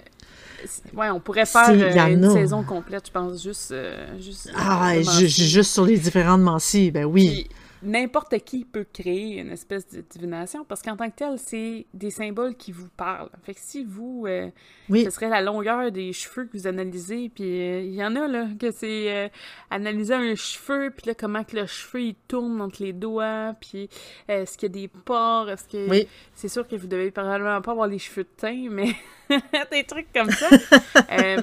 Ouais, 0.95 1.09
on 1.11 1.19
pourrait 1.19 1.45
faire 1.45 1.69
euh, 1.69 2.07
une 2.07 2.31
saison 2.31 2.63
complète, 2.63 3.07
je 3.07 3.11
pense, 3.11 3.43
juste. 3.43 3.71
Euh, 3.71 4.05
juste 4.19 4.49
ah, 4.55 4.99
juste 5.01 5.71
sur 5.71 5.85
les 5.85 5.97
différentes 5.97 6.41
mancies, 6.41 6.89
ben 6.89 7.05
oui 7.05 7.47
n'importe 7.83 8.37
qui 8.39 8.65
peut 8.65 8.85
créer 8.91 9.39
une 9.39 9.51
espèce 9.51 9.87
de 9.89 10.01
divination 10.01 10.63
parce 10.65 10.81
qu'en 10.81 10.95
tant 10.95 11.09
que 11.09 11.15
tel, 11.15 11.37
c'est 11.37 11.85
des 11.93 12.11
symboles 12.11 12.55
qui 12.55 12.71
vous 12.71 12.89
parlent. 12.89 13.29
Fait 13.43 13.53
que 13.53 13.59
si 13.61 13.83
vous, 13.83 14.25
euh, 14.27 14.49
ce 14.89 15.09
serait 15.09 15.29
la 15.29 15.41
longueur 15.41 15.91
des 15.91 16.13
cheveux 16.13 16.45
que 16.45 16.57
vous 16.57 16.67
analysez, 16.67 17.29
puis 17.29 17.43
euh, 17.43 17.81
il 17.81 17.93
y 17.93 18.03
en 18.03 18.15
a 18.15 18.27
là 18.27 18.47
que 18.59 18.71
c'est 18.71 19.11
euh, 19.15 19.29
analyser 19.69 20.13
un 20.13 20.35
cheveu, 20.35 20.91
puis 20.95 21.07
là 21.07 21.13
comment 21.13 21.43
que 21.43 21.55
le 21.55 21.65
cheveu 21.65 22.01
il 22.01 22.15
tourne 22.27 22.61
entre 22.61 22.81
les 22.81 22.93
doigts, 22.93 23.53
puis 23.59 23.89
est-ce 24.27 24.57
qu'il 24.57 24.69
y 24.69 24.71
a 24.71 24.81
des 24.81 24.87
pores, 24.87 25.49
est-ce 25.49 25.67
que 25.67 26.07
c'est 26.33 26.49
sûr 26.49 26.67
que 26.67 26.75
vous 26.75 26.87
devez 26.87 27.11
probablement 27.11 27.61
pas 27.61 27.71
avoir 27.71 27.87
les 27.87 27.99
cheveux 27.99 28.23
de 28.23 28.29
teint, 28.37 28.69
mais 28.69 28.95
des 29.71 29.83
trucs 29.83 30.11
comme 30.13 30.31
ça. 30.31 30.49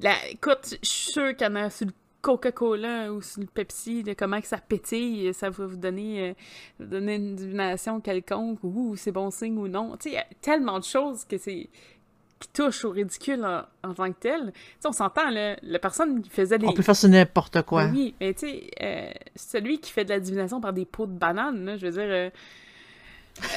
la, 0.00 0.28
écoute, 0.30 0.76
je 0.82 0.88
suis 0.88 1.12
sûre 1.12 1.36
qu'il 1.36 1.46
y 1.46 1.50
en 1.50 1.56
a 1.56 1.70
sur 1.70 1.86
le 1.86 1.92
Coca-Cola 2.26 3.12
ou 3.12 3.20
le 3.38 3.46
Pepsi, 3.46 4.02
de 4.02 4.12
comment 4.12 4.40
que 4.40 4.48
ça 4.48 4.58
pétille, 4.58 5.32
ça 5.32 5.48
va 5.48 5.64
vous 5.64 5.76
donner, 5.76 6.30
euh, 6.80 6.84
donner 6.84 7.14
une 7.14 7.36
divination 7.36 8.00
quelconque, 8.00 8.58
ou 8.64 8.96
c'est 8.96 9.12
bon 9.12 9.30
signe 9.30 9.56
ou 9.56 9.68
non. 9.68 9.96
Tu 9.96 10.04
sais, 10.04 10.10
il 10.10 10.14
y 10.14 10.18
a 10.18 10.26
tellement 10.40 10.80
de 10.80 10.84
choses 10.84 11.24
que 11.24 11.38
c'est 11.38 11.68
qui 12.40 12.48
touchent 12.48 12.84
au 12.84 12.90
ridicule 12.90 13.46
en, 13.82 13.94
tant 13.94 14.12
que 14.12 14.18
tel. 14.18 14.52
Tu 14.52 14.60
sais, 14.80 14.88
on 14.88 14.92
s'entend, 14.92 15.30
la 15.30 15.78
personne 15.78 16.20
qui 16.20 16.28
faisait 16.28 16.58
les... 16.58 16.66
On 16.66 16.72
peut 16.72 16.82
faire 16.82 16.96
n'importe 17.08 17.62
quoi. 17.62 17.86
Oui, 17.86 18.14
mais 18.20 18.34
tu 18.34 18.40
sais, 18.40 18.70
euh, 18.82 19.12
celui 19.36 19.78
qui 19.78 19.92
fait 19.92 20.04
de 20.04 20.10
la 20.10 20.18
divination 20.18 20.60
par 20.60 20.72
des 20.72 20.84
pots 20.84 21.06
de 21.06 21.16
banane, 21.16 21.76
je 21.78 21.86
veux 21.86 21.92
dire... 21.92 22.08
Euh, 22.08 22.30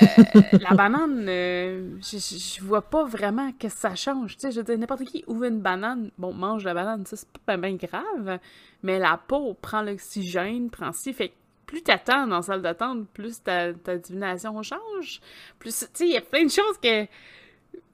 euh, 0.02 0.42
la 0.60 0.76
banane, 0.76 1.26
euh, 1.28 1.98
je, 2.02 2.62
vois 2.62 2.82
pas 2.82 3.06
vraiment 3.06 3.52
que 3.52 3.70
ça 3.70 3.96
change. 3.96 4.36
Tu 4.36 4.42
sais, 4.42 4.52
je 4.52 4.58
veux 4.58 4.64
dire, 4.64 4.78
n'importe 4.78 5.04
qui 5.06 5.24
ouvre 5.28 5.46
une 5.46 5.60
banane, 5.60 6.12
bon, 6.18 6.34
mange 6.34 6.64
la 6.64 6.74
banane, 6.74 7.06
ça, 7.06 7.16
c'est 7.16 7.28
pas 7.46 7.58
bien 7.58 7.76
grave, 7.76 8.40
mais 8.84 9.00
la 9.00 9.20
peau 9.28 9.56
prend 9.62 9.82
l'oxygène, 9.82 10.70
prend 10.70 10.92
si, 10.92 11.14
fait 11.14 11.34
plus 11.66 11.84
t'attends 11.84 12.26
dans 12.26 12.38
la 12.38 12.42
salle 12.42 12.62
d'attente, 12.64 13.08
plus 13.14 13.44
ta, 13.44 13.72
divination 13.74 14.62
change. 14.64 15.22
Plus, 15.60 15.80
tu 15.80 15.88
sais, 15.94 16.08
il 16.08 16.14
y 16.14 16.18
a 16.18 16.22
plein 16.22 16.44
de 16.44 16.50
choses 16.50 16.78
que 16.82 17.06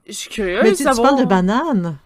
je 0.06 0.12
suis 0.12 0.30
curieuse 0.30 0.62
Mais 0.62 0.72
tu 0.72 0.84
parles 0.84 1.20
de 1.20 1.26
banane. 1.26 1.98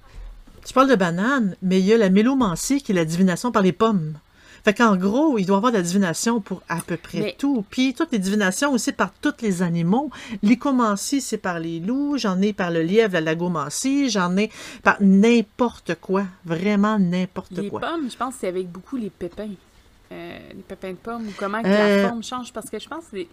Tu 0.66 0.74
parles 0.74 0.90
de 0.90 0.96
banane, 0.96 1.56
mais 1.62 1.78
il 1.78 1.86
y 1.86 1.92
a 1.92 1.98
la 1.98 2.10
mélomancie 2.10 2.82
qui 2.82 2.92
est 2.92 2.94
la 2.94 3.04
divination 3.04 3.52
par 3.52 3.62
les 3.62 3.72
pommes. 3.72 4.18
Fait 4.64 4.74
qu'en 4.74 4.96
gros, 4.96 5.38
il 5.38 5.46
doit 5.46 5.56
y 5.56 5.58
avoir 5.58 5.72
de 5.72 5.78
la 5.78 5.82
divination 5.82 6.40
pour 6.40 6.62
à 6.68 6.80
peu 6.80 6.96
près 6.96 7.34
tout. 7.38 7.64
Puis 7.70 7.94
toutes 7.94 8.12
les 8.12 8.18
divinations 8.18 8.72
aussi 8.72 8.92
par 8.92 9.12
tous 9.12 9.34
les 9.42 9.62
animaux. 9.62 10.10
L'icomancie, 10.42 11.20
c'est 11.20 11.38
par 11.38 11.58
les 11.58 11.80
loups. 11.80 12.18
J'en 12.18 12.40
ai 12.42 12.52
par 12.52 12.70
le 12.70 12.82
lièvre, 12.82 13.14
la 13.14 13.20
lagomancie. 13.20 14.10
J'en 14.10 14.36
ai 14.36 14.50
par 14.82 14.96
n'importe 15.00 15.94
quoi. 15.96 16.24
Vraiment 16.44 16.98
n'importe 16.98 17.68
quoi. 17.68 17.80
Les 17.80 17.86
pommes, 17.86 18.10
je 18.10 18.16
pense 18.16 18.34
que 18.34 18.40
c'est 18.40 18.48
avec 18.48 18.70
beaucoup 18.70 18.96
les 18.96 19.10
pépins. 19.10 19.48
Euh, 20.12 20.38
les 20.54 20.62
pépins 20.62 20.90
de 20.90 20.96
pommes 20.96 21.28
ou 21.28 21.32
comment 21.36 21.62
que 21.62 21.68
la 21.68 21.86
euh, 21.86 22.08
forme 22.08 22.22
change. 22.22 22.52
Parce 22.52 22.68
que 22.68 22.78
je 22.78 22.88
pense 22.88 23.04
que 23.12 23.26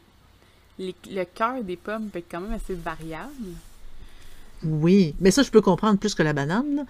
le 0.79 1.23
cœur 1.23 1.63
des 1.63 1.77
pommes 1.77 2.09
peut 2.09 2.19
être 2.19 2.29
quand 2.29 2.41
même 2.41 2.53
assez 2.53 2.75
variable. 2.75 3.55
Oui, 4.63 5.15
mais 5.20 5.32
ça, 5.32 5.43
je 5.43 5.52
peux 5.52 5.62
comprendre 5.62 6.00
plus 6.00 6.15
que 6.15 6.24
la 6.24 6.34
banane. 6.34 6.86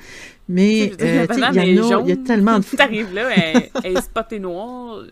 Mais 0.47 0.93
euh, 1.01 1.27
il 1.29 1.55
y, 1.55 1.59
a, 1.59 1.99
il 1.99 2.07
y 2.07 2.11
a 2.11 2.17
tellement 2.17 2.59
de... 2.59 2.65
T'arrives 2.77 3.13
là, 3.13 3.29
elle, 3.35 3.69
elle 3.83 3.97
est 3.97 4.01
spotée 4.01 4.39
noire, 4.39 5.03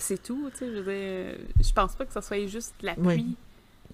c'est 0.00 0.22
tout, 0.22 0.50
tu 0.52 0.58
sais, 0.58 0.66
je 0.66 0.80
veux 0.80 0.92
dire, 0.92 1.38
je 1.62 1.72
pense 1.72 1.94
pas 1.94 2.04
que 2.06 2.12
ça 2.12 2.22
soit 2.22 2.46
juste 2.46 2.74
l'appui 2.82 3.36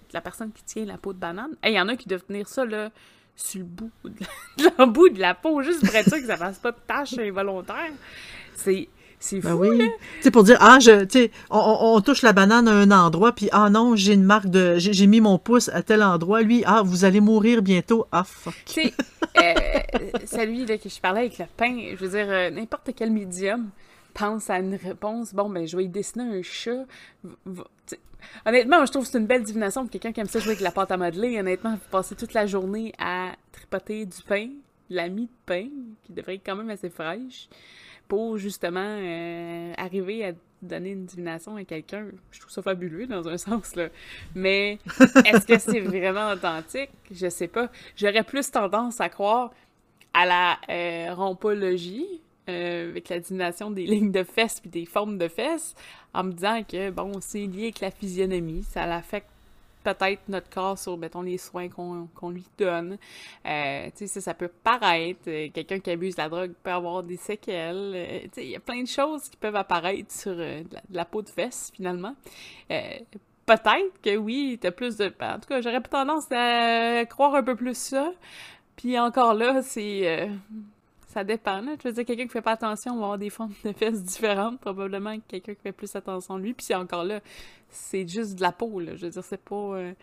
de 0.09 0.15
la 0.15 0.21
personne 0.21 0.53
qui 0.53 0.63
tient 0.63 0.85
la 0.85 0.99
peau 0.99 1.13
de 1.13 1.19
banane. 1.19 1.57
Il 1.65 1.73
y 1.73 1.81
en 1.81 1.89
a 1.89 1.97
qui 1.97 2.09
doivent 2.09 2.25
tenir 2.25 2.49
ça, 2.49 2.65
là, 2.65 2.91
sur 3.35 3.61
le 3.61 3.67
bout 3.67 3.91
de 4.05 4.25
la, 4.79 4.87
bout 4.87 5.09
de 5.09 5.21
la 5.21 5.35
peau, 5.35 5.63
juste 5.63 5.85
pour 5.85 5.95
être 5.95 6.09
sûr 6.09 6.19
que 6.19 6.27
ça 6.27 6.37
fasse 6.37 6.59
pas 6.59 6.73
de 6.73 6.79
taches 6.87 7.19
involontaires. 7.19 7.93
C'est 8.55 8.89
c'est 9.19 9.41
ben 9.41 9.51
fou, 9.51 9.59
oui. 9.61 9.91
Tu 10.23 10.31
pour 10.31 10.45
dire, 10.45 10.59
ah, 10.61 10.79
je, 10.79 11.05
tu 11.05 11.31
on, 11.51 11.79
on, 11.81 12.01
touche 12.01 12.23
la 12.23 12.33
banane 12.33 12.69
à 12.69 12.73
un 12.73 12.91
endroit, 12.91 13.33
puis 13.33 13.49
ah 13.53 13.71
non, 13.71 13.97
j'ai 13.97 14.13
une 14.13 14.25
marque 14.25 14.47
de. 14.47 14.77
J'ai 14.79 15.07
mis 15.07 15.21
mon 15.21 15.39
pouce 15.39 15.69
à 15.71 15.83
tel 15.83 16.03
endroit. 16.03 16.43
Lui, 16.43 16.63
ah, 16.67 16.83
vous 16.85 17.05
allez 17.05 17.21
mourir 17.21 17.63
bientôt. 17.63 18.07
Ah, 18.13 18.25
fuck. 18.25 18.55
Tu 18.67 18.83
sais, 18.83 18.95
euh, 19.39 20.19
celui 20.27 20.67
là, 20.67 20.79
que 20.79 20.89
je 20.89 21.01
parlais 21.01 21.21
avec 21.21 21.39
le 21.39 21.47
pain, 21.57 21.95
je 21.99 22.05
veux 22.05 22.11
dire, 22.11 22.27
euh, 22.29 22.51
n'importe 22.51 22.91
quel 22.95 23.11
médium 23.11 23.71
pense 24.13 24.51
à 24.51 24.59
une 24.59 24.75
réponse. 24.75 25.35
Bon, 25.35 25.49
ben, 25.49 25.67
je 25.67 25.77
vais 25.77 25.85
y 25.85 25.89
dessiner 25.89 26.39
un 26.39 26.43
chat. 26.43 26.85
Honnêtement, 28.45 28.85
je 28.85 28.91
trouve 28.91 29.05
que 29.05 29.11
c'est 29.11 29.19
une 29.19 29.27
belle 29.27 29.45
divination 29.45 29.83
pour 29.83 29.91
quelqu'un 29.91 30.13
qui 30.13 30.21
aime 30.21 30.27
ça 30.27 30.41
jouer 30.41 30.53
avec 30.53 30.61
la 30.61 30.73
pâte 30.73 30.91
à 30.91 30.97
modeler. 30.97 31.39
Honnêtement, 31.39 31.73
vous 31.73 31.91
passez 31.91 32.15
toute 32.15 32.35
la 32.35 32.47
journée 32.47 32.93
à 32.99 33.33
tripoter 33.53 34.05
du 34.05 34.23
pain, 34.27 34.49
de 34.91 34.97
la 34.97 35.09
mie 35.09 35.27
de 35.27 35.31
pain, 35.47 35.69
qui 36.03 36.13
devrait 36.13 36.35
être 36.35 36.43
quand 36.45 36.57
même 36.57 36.71
assez 36.71 36.91
fraîche 36.91 37.49
pour 38.09 38.39
justement 38.39 38.81
euh, 38.81 39.73
arriver 39.77 40.25
à 40.25 40.33
donner 40.63 40.91
une 40.91 41.05
divination 41.05 41.57
à 41.57 41.65
quelqu'un. 41.65 42.07
Je 42.31 42.41
trouve 42.41 42.53
ça 42.53 42.63
fabuleux 42.63 43.07
dans 43.07 43.29
un 43.29 43.37
sens, 43.37 43.77
là. 43.77 43.89
Mais 44.35 44.79
est-ce 45.25 45.47
que 45.47 45.59
c'est 45.59 45.81
vraiment 45.81 46.31
authentique? 46.31 46.91
Je 47.11 47.29
sais 47.29 47.49
pas. 47.49 47.71
J'aurais 47.97 48.25
plus 48.25 48.51
tendance 48.51 49.01
à 49.01 49.09
croire 49.09 49.53
à 50.15 50.25
la 50.25 50.59
euh, 50.71 51.15
rompologie, 51.15 52.23
euh, 52.49 52.91
avec 52.91 53.09
la 53.09 53.19
divination 53.19 53.71
des 53.71 53.85
lignes 53.85 54.13
de 54.13 54.23
fesses 54.23 54.61
puis 54.61 54.71
des 54.71 54.87
formes 54.87 55.19
de 55.19 55.29
fesses, 55.29 55.75
en 56.15 56.25
me 56.25 56.33
disant 56.33 56.63
que, 56.63 56.91
bon, 56.91 57.21
c'est 57.21 57.47
lié 57.47 57.65
avec 57.65 57.81
la 57.81 57.91
physionomie, 57.91 58.63
ça 58.63 58.87
l'affecte 58.87 59.29
peut-être 59.87 60.23
notre 60.29 60.51
corps 60.51 60.77
sur, 60.77 60.97
mettons, 60.99 61.23
les 61.23 61.39
soins 61.39 61.69
qu'on 61.69 62.31
lui 62.31 62.45
donne. 62.59 62.99
Euh, 63.47 63.89
tu 63.97 64.09
sais, 64.09 64.21
ça, 64.21 64.35
peut 64.35 64.49
paraître. 64.49 65.21
Euh, 65.29 65.49
quelqu'un 65.55 65.79
qui 65.79 65.91
abuse 65.91 66.17
de 66.17 66.23
la 66.23 66.29
drogue 66.29 66.55
peut 66.63 66.73
avoir 66.73 67.05
des 67.05 67.17
séquelles. 67.17 67.93
Euh, 67.95 68.21
tu 68.25 68.31
sais, 68.33 68.45
il 68.45 68.51
y 68.51 68.57
a 68.57 68.61
plein 68.61 68.83
de 68.83 68.89
choses 68.89 69.29
qui 69.29 69.37
peuvent 69.37 69.55
apparaître 69.55 70.11
sur 70.11 70.35
la, 70.91 71.05
peau 71.05 71.23
de 71.23 71.29
fesse, 71.29 71.71
finalement. 71.73 72.17
peut-être 72.69 74.01
que 74.03 74.17
oui, 74.17 74.59
t'as 74.61 74.73
plus 74.73 74.97
de... 74.97 75.07
En 75.21 75.39
tout 75.39 75.49
cas, 75.49 75.61
j'aurais 75.61 75.81
tendance 75.83 76.27
à 76.33 77.05
croire 77.07 77.37
un 77.37 77.45
peu 77.45 77.55
plus 77.55 77.77
ça. 77.77 78.11
Puis 78.75 78.99
encore 78.99 79.35
là, 79.35 79.63
c'est 79.63 80.29
ça 81.17 81.25
dépend. 81.25 81.63
Je 81.63 81.89
veux 81.89 81.95
dire, 81.95 82.05
quelqu'un 82.05 82.25
qui 82.25 82.33
fait 82.33 82.43
pas 82.43 82.53
attention 82.53 82.95
va 82.97 83.05
avoir 83.05 83.19
des 83.19 83.31
formes 83.31 83.55
de 83.65 83.73
fesses 83.73 84.03
différentes, 84.03 84.61
probablement 84.61 85.17
que 85.17 85.23
quelqu'un 85.27 85.55
qui 85.55 85.63
fait 85.63 85.73
plus 85.73 85.97
attention 85.97 86.37
lui. 86.37 86.53
Puis 86.53 86.75
encore 86.75 87.05
là, 87.05 87.21
c'est 87.71 88.07
juste 88.07 88.35
de 88.35 88.43
la 88.43 88.53
peau. 88.53 88.81
Là. 88.81 88.97
Je 88.97 89.07
veux 89.07 89.11
dire, 89.11 89.25
c'est 89.25 89.43
pas, 89.43 89.57
euh, 89.57 89.95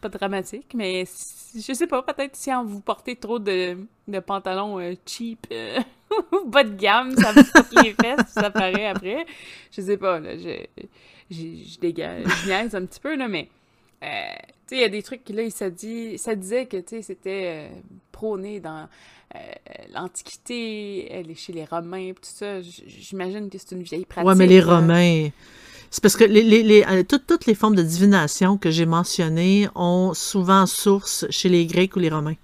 pas 0.00 0.08
dramatique. 0.08 0.72
Mais 0.74 1.04
je 1.54 1.72
sais 1.74 1.86
pas, 1.86 2.00
peut-être 2.00 2.34
si 2.36 2.50
vous 2.64 2.80
portez 2.80 3.16
trop 3.16 3.38
de, 3.38 3.86
de 4.08 4.18
pantalons 4.20 4.80
euh, 4.80 4.94
cheap 5.04 5.46
euh, 5.52 5.78
ou 6.32 6.48
bas 6.48 6.64
de 6.64 6.74
gamme, 6.74 7.14
ça 7.16 7.32
vous 7.32 7.44
porte 7.52 7.84
les 7.84 7.92
fesses, 8.00 8.28
ça 8.28 8.50
paraît 8.50 8.86
après. 8.86 9.26
Je 9.72 9.82
sais 9.82 9.98
pas, 9.98 10.20
là. 10.20 10.38
Je, 10.38 10.64
je, 11.30 11.78
dégage, 11.80 12.24
je 12.24 12.46
niaise 12.46 12.74
un 12.74 12.86
petit 12.86 13.00
peu, 13.00 13.14
là, 13.14 13.28
mais. 13.28 13.50
Tu 14.02 14.08
sais, 14.66 14.76
il 14.76 14.80
y 14.80 14.84
a 14.84 14.88
des 14.88 15.02
trucs 15.02 15.28
là, 15.28 15.48
ça, 15.50 15.70
dit, 15.70 16.18
ça 16.18 16.34
disait 16.34 16.66
que, 16.66 16.76
tu 16.78 16.96
sais, 16.96 17.02
c'était 17.02 17.70
prôné 18.10 18.60
dans 18.60 18.88
euh, 19.34 19.38
l'Antiquité, 19.94 21.10
elle 21.10 21.30
est 21.30 21.34
chez 21.34 21.52
les 21.52 21.64
Romains, 21.64 22.12
tout 22.12 22.20
ça. 22.22 22.60
J'imagine 22.60 23.48
que 23.48 23.58
c'est 23.58 23.72
une 23.72 23.82
vieille 23.82 24.04
pratique. 24.04 24.28
Ouais, 24.28 24.34
mais 24.34 24.46
les 24.46 24.60
Romains. 24.60 25.30
C'est 25.90 26.02
parce 26.02 26.16
que 26.16 26.24
les, 26.24 26.42
les, 26.42 26.62
les, 26.62 26.84
euh, 26.84 27.02
toutes, 27.02 27.26
toutes, 27.26 27.46
les 27.46 27.54
formes 27.54 27.74
de 27.74 27.82
divination 27.82 28.56
que 28.56 28.70
j'ai 28.70 28.86
mentionnées 28.86 29.68
ont 29.74 30.14
souvent 30.14 30.66
source 30.66 31.26
chez 31.28 31.48
les 31.48 31.66
Grecs 31.66 31.94
ou 31.96 31.98
les 31.98 32.08
Romains. 32.08 32.36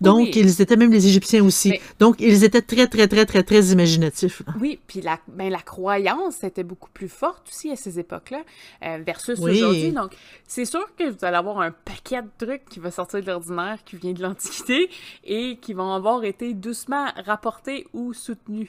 Donc, 0.00 0.18
Oui. 0.26 0.32
ils 0.36 0.60
étaient 0.60 0.76
même 0.76 0.92
les 0.92 1.06
Égyptiens 1.06 1.42
aussi. 1.44 1.70
Mais- 1.70 1.80
Donc, 1.98 2.16
ils 2.20 2.44
étaient 2.44 2.60
très, 2.62 2.86
très, 2.86 3.08
très, 3.08 3.24
très, 3.24 3.42
très 3.42 3.60
imaginatifs. 3.66 4.42
Oui, 4.60 4.78
puis 4.86 5.00
la, 5.00 5.18
ben, 5.28 5.50
la 5.50 5.60
croyance 5.60 6.44
était 6.44 6.62
beaucoup 6.64 6.90
plus 6.90 7.08
forte 7.08 7.48
aussi 7.48 7.70
à 7.70 7.76
ces 7.76 7.98
époques-là 7.98 8.42
euh, 8.84 8.98
versus 9.06 9.38
Oui. 9.38 9.52
aujourd'hui. 9.52 9.92
Donc, 9.92 10.12
c'est 10.46 10.66
sûr 10.66 10.86
que 10.98 11.08
vous 11.10 11.24
allez 11.24 11.36
avoir 11.36 11.60
un 11.60 11.70
paquet 11.70 12.20
de 12.22 12.46
trucs 12.46 12.64
qui 12.66 12.78
va 12.78 12.90
sortir 12.90 13.20
de 13.22 13.26
l'ordinaire, 13.26 13.78
qui 13.84 13.96
vient 13.96 14.12
de 14.12 14.22
l'Antiquité 14.22 14.90
et 15.24 15.56
qui 15.60 15.72
vont 15.72 15.92
avoir 15.92 16.24
été 16.24 16.52
doucement 16.52 17.06
rapportés 17.24 17.86
ou 17.94 18.12
soutenus. 18.12 18.68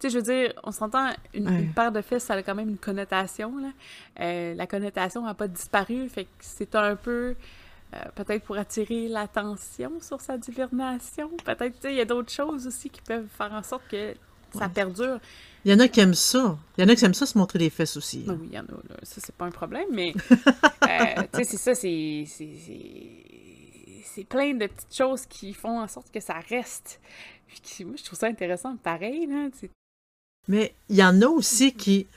Tu 0.00 0.08
sais, 0.08 0.10
je 0.10 0.18
veux 0.18 0.22
dire, 0.32 0.52
on 0.62 0.70
s'entend, 0.70 1.10
une, 1.34 1.48
Ouais. 1.48 1.58
une 1.62 1.72
paire 1.72 1.90
de 1.90 2.00
fesses, 2.02 2.22
ça 2.22 2.34
a 2.34 2.42
quand 2.44 2.54
même 2.54 2.68
une 2.68 2.78
connotation, 2.78 3.52
là. 3.58 3.70
Euh, 4.20 4.54
la 4.54 4.66
connotation 4.68 5.22
n'a 5.22 5.34
pas 5.34 5.48
disparu, 5.48 6.08
fait 6.08 6.24
que 6.24 6.30
c'est 6.38 6.76
un 6.76 6.94
peu... 6.94 7.34
euh, 7.94 7.98
peut-être 8.14 8.44
pour 8.44 8.56
attirer 8.58 9.08
l'attention 9.08 9.92
sur 10.00 10.20
sa 10.20 10.36
divination. 10.36 11.30
Peut-être, 11.44 11.74
tu 11.74 11.80
sais, 11.82 11.92
il 11.92 11.96
y 11.96 12.00
a 12.00 12.04
d'autres 12.04 12.32
choses 12.32 12.66
aussi 12.66 12.90
qui 12.90 13.00
peuvent 13.00 13.28
faire 13.28 13.52
en 13.52 13.62
sorte 13.62 13.86
que 13.90 14.14
ça 14.52 14.68
perdure. 14.68 15.18
Il 15.64 15.72
y 15.72 15.74
en 15.74 15.80
a 15.80 15.88
qui 15.88 16.00
aiment 16.00 16.14
ça. 16.14 16.58
Il 16.76 16.82
y 16.82 16.84
en 16.84 16.88
a 16.88 16.94
qui 16.94 17.04
aiment 17.04 17.14
ça 17.14 17.26
se 17.26 17.36
montrer 17.36 17.58
les 17.58 17.70
fesses 17.70 17.96
aussi. 17.96 18.24
Ben 18.26 18.38
oui, 18.40 18.48
il 18.50 18.54
y 18.56 18.58
en 18.58 18.64
a, 18.64 18.72
là. 18.88 18.96
Ça, 19.02 19.20
c'est 19.24 19.34
pas 19.34 19.44
un 19.46 19.50
problème, 19.50 19.88
mais. 19.90 20.14
euh, 20.30 21.22
tu 21.32 21.38
sais, 21.38 21.44
c'est 21.44 21.56
ça, 21.56 21.74
c'est. 21.74 22.24
c'est- 22.26 24.24
plein 24.28 24.52
de 24.52 24.66
petites 24.66 24.96
choses 24.96 25.26
qui 25.26 25.52
font 25.54 25.80
en 25.80 25.86
sorte 25.86 26.10
que 26.10 26.18
ça 26.18 26.34
reste. 26.48 27.00
Puis 27.46 27.60
qui- 27.62 27.84
moi, 27.84 27.94
je 27.96 28.02
trouve 28.04 28.18
ça 28.18 28.26
intéressant, 28.26 28.76
pareil, 28.76 29.26
là. 29.26 29.48
Mais 30.48 30.74
il 30.88 30.96
y 30.96 31.04
en 31.04 31.22
a 31.22 31.26
aussi 31.26 31.72
qui... 31.72 32.08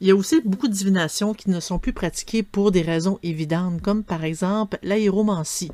Il 0.00 0.08
y 0.08 0.10
a 0.10 0.16
aussi 0.16 0.42
beaucoup 0.44 0.68
de 0.68 0.74
divinations 0.74 1.32
qui 1.32 1.48
ne 1.48 1.58
sont 1.58 1.78
plus 1.78 1.94
pratiquées 1.94 2.42
pour 2.42 2.70
des 2.70 2.82
raisons 2.82 3.18
évidentes, 3.22 3.80
comme 3.80 4.04
par 4.04 4.24
exemple 4.24 4.78
l'aéromancie. 4.82 5.72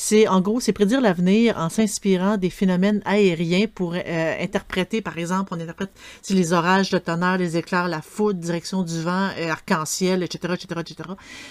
C'est 0.00 0.28
en 0.28 0.40
gros, 0.40 0.60
c'est 0.60 0.72
prédire 0.72 1.00
l'avenir 1.00 1.58
en 1.58 1.68
s'inspirant 1.68 2.36
des 2.36 2.50
phénomènes 2.50 3.02
aériens 3.04 3.66
pour 3.66 3.94
euh, 3.94 4.36
interpréter, 4.40 5.02
par 5.02 5.18
exemple, 5.18 5.52
on 5.52 5.60
interprète 5.60 5.90
si 6.22 6.34
les 6.34 6.52
orages, 6.52 6.92
le 6.92 7.00
tonnerre, 7.00 7.36
les 7.38 7.56
éclairs, 7.56 7.88
la 7.88 8.00
foudre, 8.00 8.38
direction 8.38 8.84
du 8.84 9.02
vent, 9.02 9.30
euh, 9.36 9.50
arc-en-ciel, 9.50 10.22
etc., 10.22 10.54
etc., 10.54 10.80
etc. 10.82 11.08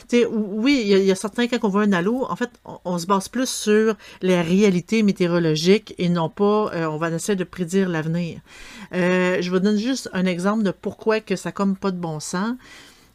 Tu 0.08 0.20
sais, 0.20 0.26
oui, 0.26 0.82
il 0.86 1.04
y, 1.04 1.12
a, 1.12 1.16
certains 1.16 1.48
cas 1.48 1.60
qu'on 1.60 1.68
voit 1.68 1.82
un 1.82 1.92
halo, 1.92 2.26
en 2.30 2.38
fait, 2.38 2.52
on, 2.64 2.80
on 2.86 2.98
se 2.98 3.06
base 3.06 3.28
plus 3.28 3.50
sur 3.50 3.98
les 4.22 4.40
réalités 4.40 5.04
météorologiques 5.04 5.94
et 5.98 6.08
non 6.08 6.30
pas, 6.30 6.72
euh, 6.74 6.86
on 6.86 6.96
va 6.96 7.10
essayer 7.10 7.36
de 7.36 7.44
prédire 7.44 7.90
l'avenir. 7.90 8.40
Je 8.94 9.50
vous 9.50 9.60
donne 9.60 9.78
juste 9.78 10.10
un 10.14 10.26
exemple 10.26 10.64
de 10.64 10.72
pourquoi 10.72 11.20
que 11.20 11.36
ça 11.36 11.52
comme 11.52 11.76
pas 11.76 11.92
de 11.92 12.00
bon 12.00 12.22
sens. 12.22 12.56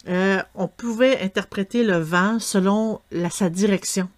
On 0.07 0.67
pouvait 0.67 1.19
interpréter 1.21 1.83
le 1.83 1.97
vent 1.97 2.37
selon 2.37 3.01
sa 3.31 3.49
direction. 3.49 4.09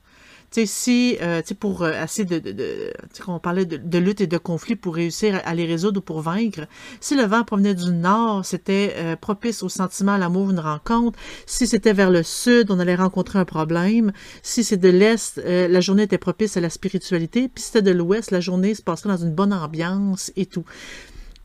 Si, 0.63 1.17
euh, 1.21 1.41
tu 1.41 1.49
sais, 1.49 1.55
pour 1.55 1.81
euh, 1.81 1.91
assez 1.91 2.23
de, 2.23 2.39
de, 2.39 2.51
de 2.53 2.93
qu'on 3.25 3.39
parlait 3.39 3.65
de, 3.65 3.97
lutte 3.97 4.21
et 4.21 4.27
de 4.27 4.37
conflit 4.37 4.77
pour 4.77 4.95
réussir 4.95 5.41
à, 5.43 5.53
les 5.53 5.65
résoudre 5.65 5.99
ou 5.99 6.01
pour 6.01 6.21
vaincre, 6.21 6.61
si 7.01 7.15
le 7.15 7.23
vent 7.23 7.43
provenait 7.43 7.75
du 7.75 7.91
nord, 7.91 8.45
c'était 8.45 8.93
euh, 8.95 9.15
propice 9.17 9.63
au 9.63 9.69
sentiment, 9.69 10.13
à 10.13 10.17
l'amour, 10.17 10.51
une 10.51 10.59
rencontre. 10.59 11.19
Si 11.45 11.67
c'était 11.67 11.91
vers 11.91 12.09
le 12.09 12.23
sud, 12.23 12.71
on 12.71 12.79
allait 12.79 12.95
rencontrer 12.95 13.39
un 13.39 13.45
problème. 13.45 14.13
Si 14.43 14.63
c'est 14.63 14.77
de 14.77 14.89
l'est, 14.89 15.37
la 15.45 15.81
journée 15.81 16.03
était 16.03 16.17
propice 16.17 16.55
à 16.55 16.61
la 16.61 16.69
spiritualité. 16.69 17.49
Puis 17.49 17.63
si 17.63 17.71
c'était 17.71 17.81
de 17.81 17.91
l'ouest, 17.91 18.31
la 18.31 18.39
journée 18.39 18.75
se 18.75 18.81
passerait 18.81 19.09
dans 19.09 19.17
une 19.17 19.33
bonne 19.33 19.51
ambiance 19.51 20.31
et 20.37 20.45
tout. 20.45 20.63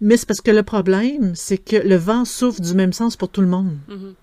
Mais 0.00 0.16
c'est 0.16 0.26
parce 0.26 0.40
que 0.40 0.50
le 0.50 0.62
problème, 0.62 1.34
c'est 1.34 1.58
que 1.58 1.76
le 1.76 1.96
vent 1.96 2.24
souffle 2.24 2.60
du 2.60 2.74
même 2.74 2.92
sens 2.92 3.16
pour 3.16 3.28
tout 3.28 3.40
le 3.40 3.46
monde. 3.46 3.76
Mhm. 3.88 4.14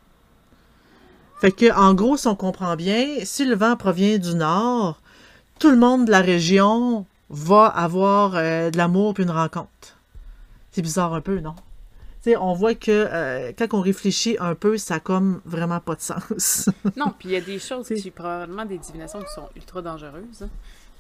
Fait 1.39 1.51
que, 1.51 1.71
en 1.73 1.93
gros, 1.93 2.17
si 2.17 2.27
on 2.27 2.35
comprend 2.35 2.75
bien, 2.75 3.19
si 3.23 3.45
le 3.45 3.55
vent 3.55 3.75
provient 3.75 4.17
du 4.17 4.33
nord, 4.35 4.99
tout 5.59 5.69
le 5.69 5.77
monde 5.77 6.05
de 6.05 6.11
la 6.11 6.21
région 6.21 7.05
va 7.29 7.65
avoir 7.67 8.35
euh, 8.35 8.71
de 8.71 8.77
l'amour 8.77 9.13
puis 9.13 9.23
une 9.23 9.31
rencontre. 9.31 9.97
C'est 10.71 10.81
bizarre 10.81 11.13
un 11.13 11.21
peu, 11.21 11.39
non? 11.39 11.53
Tu 12.23 12.31
sais, 12.31 12.37
on 12.37 12.53
voit 12.53 12.73
que 12.73 12.89
euh, 12.91 13.51
quand 13.57 13.73
on 13.75 13.81
réfléchit 13.81 14.37
un 14.39 14.55
peu, 14.55 14.77
ça 14.77 14.95
a 14.95 14.99
comme 14.99 15.41
vraiment 15.45 15.79
pas 15.79 15.95
de 15.95 16.01
sens. 16.01 16.69
Non, 16.97 17.13
puis 17.17 17.29
il 17.29 17.31
y 17.31 17.35
a 17.35 17.41
des 17.41 17.59
choses, 17.59 17.87
qui 17.87 18.09
probablement 18.11 18.65
des 18.65 18.77
divinations 18.79 19.19
qui 19.19 19.31
sont 19.33 19.47
ultra 19.55 19.81
dangereuses. 19.83 20.41
hein. 20.41 20.49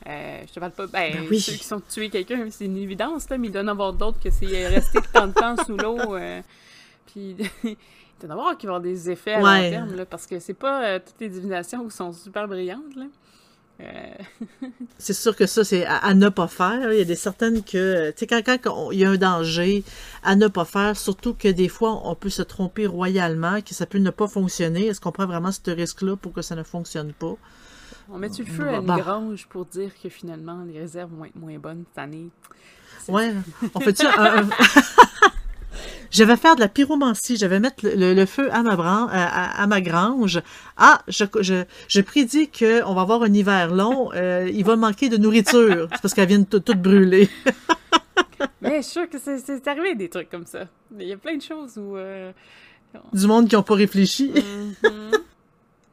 Euh, 0.07 0.41
je 0.47 0.53
te 0.53 0.59
parle 0.59 0.71
pas. 0.73 0.85
Ben, 0.87 1.13
Ben 1.13 1.25
oui. 1.29 1.39
ceux 1.41 1.53
qui 1.53 1.63
sont 1.65 1.81
tués 1.89 2.09
quelqu'un, 2.09 2.47
c'est 2.51 2.65
une 2.65 2.77
évidence, 2.77 3.27
là, 3.29 3.37
mais 3.39 3.47
il 3.47 3.51
doit 3.51 3.61
y 3.61 3.65
en 3.65 3.69
avoir 3.69 3.93
d'autres 3.93 4.19
que 4.19 4.29
c'est 4.29 4.67
resté 4.67 4.99
tant 5.11 5.27
de 5.27 5.33
temps 5.33 5.55
sous 5.65 5.75
l'eau. 5.75 5.97
puis 7.07 7.35
il 8.23 8.27
doit 8.27 8.35
y 8.35 8.37
en 8.37 8.39
avoir 8.41 8.57
qui 8.57 8.65
vont 8.65 8.73
avoir 8.75 8.81
des 8.81 9.09
effets 9.09 9.33
à 9.35 9.41
Ouais. 9.41 9.63
long 9.63 9.69
terme, 9.77 9.95
là, 9.95 10.05
parce 10.05 10.25
que 10.27 10.39
c'est 10.39 10.53
pas 10.53 10.83
euh, 10.85 10.99
toutes 11.05 11.19
les 11.19 11.29
divinations 11.29 11.85
qui 11.87 11.95
sont 11.95 12.11
super 12.13 12.47
brillantes. 12.47 12.95
Là. 12.95 13.05
Euh, 13.79 14.13
c'est 14.97 15.13
sûr 15.13 15.35
que 15.35 15.45
ça, 15.45 15.63
c'est 15.63 15.85
à, 15.85 15.97
à 15.97 16.13
ne 16.15 16.29
pas 16.29 16.47
faire. 16.47 16.91
Il 16.91 16.97
y 16.97 17.01
a 17.01 17.05
des 17.05 17.15
certaines 17.15 17.63
que, 17.63 18.09
tu 18.11 18.17
sais, 18.17 18.27
quand, 18.27 18.41
quand 18.43 18.73
on- 18.75 18.91
il 18.91 18.99
y 18.99 19.05
a 19.05 19.09
un 19.11 19.17
danger, 19.17 19.83
à 20.23 20.35
ne 20.35 20.47
pas 20.47 20.65
faire, 20.65 20.97
surtout 20.97 21.35
que 21.35 21.47
des 21.47 21.67
fois, 21.69 22.01
on 22.05 22.15
peut 22.15 22.29
se 22.31 22.41
tromper 22.41 22.87
royalement, 22.87 23.61
que 23.61 23.75
ça 23.75 23.85
peut 23.85 23.99
ne 23.99 24.09
pas 24.09 24.27
fonctionner. 24.27 24.87
Est-ce 24.87 24.99
qu'on 24.99 25.11
prend 25.11 25.27
vraiment 25.27 25.51
ce 25.51 25.69
risque-là 25.69 26.15
pour 26.15 26.33
que 26.33 26.41
ça 26.41 26.55
ne 26.55 26.63
fonctionne 26.63 27.13
pas? 27.13 27.35
on 28.09 28.17
met-tu 28.17 28.43
le 28.43 28.51
feu 28.51 28.67
à 28.69 28.77
une 28.77 28.85
Bah. 28.85 28.97
grange 28.97 29.47
pour 29.49 29.65
dire 29.65 29.91
que 30.01 30.07
finalement 30.07 30.63
les 30.65 30.79
réserves 30.79 31.11
vont 31.13 31.25
être 31.25 31.35
moins 31.35 31.57
bonnes 31.59 31.83
cette 31.89 31.97
année? 32.03 32.29
Ouais, 33.09 33.33
on 33.75 33.79
fait 33.81 33.97
ça. 33.97 34.11
un- 34.17 34.43
un- 34.43 34.49
je 36.11 36.23
vais 36.23 36.35
faire 36.37 36.55
de 36.55 36.61
la 36.61 36.67
pyromancie. 36.67 37.37
Je 37.37 37.45
vais 37.45 37.59
mettre 37.59 37.85
le, 37.85 37.95
le- 37.95 38.13
le 38.13 38.25
feu 38.25 38.49
à 38.53 38.61
ma, 38.63 38.75
bran- 38.75 39.07
à, 39.11 39.23
à- 39.23 39.61
à 39.63 39.67
ma 39.67 39.81
grange. 39.81 40.41
Ah, 40.77 41.01
je, 41.07 41.25
je, 41.41 41.63
je 41.87 42.01
prédis 42.01 42.49
qu'on 42.49 42.93
va 42.93 43.01
avoir 43.01 43.23
un 43.23 43.33
hiver 43.33 43.73
long. 43.73 44.11
euh, 44.13 44.49
il 44.51 44.63
va 44.65 44.75
manquer 44.75 45.09
de 45.09 45.17
nourriture. 45.17 45.87
C'est 45.93 46.01
parce 46.01 46.13
qu'elle 46.13 46.27
vient 46.27 46.39
de 46.39 46.45
tout- 46.45 46.59
toute 46.59 46.81
brûler. 46.81 47.29
Mais 48.61 48.77
je 48.77 48.81
suis 48.83 48.91
sûre 48.93 49.09
que 49.09 49.17
c'est- 49.19 49.67
arrivé 49.67 49.95
des 49.95 50.09
trucs 50.09 50.29
comme 50.29 50.45
ça. 50.45 50.65
Il 50.99 51.07
y 51.07 51.13
a 51.13 51.17
plein 51.17 51.35
de 51.37 51.41
choses 51.41 51.77
où. 51.77 51.95
euh, 51.95 52.31
Du 53.13 53.27
monde 53.27 53.47
qui 53.47 53.55
n'ont 53.55 53.63
pas 53.63 53.75
réfléchi. 53.75 54.31
Mhm. 54.83 55.11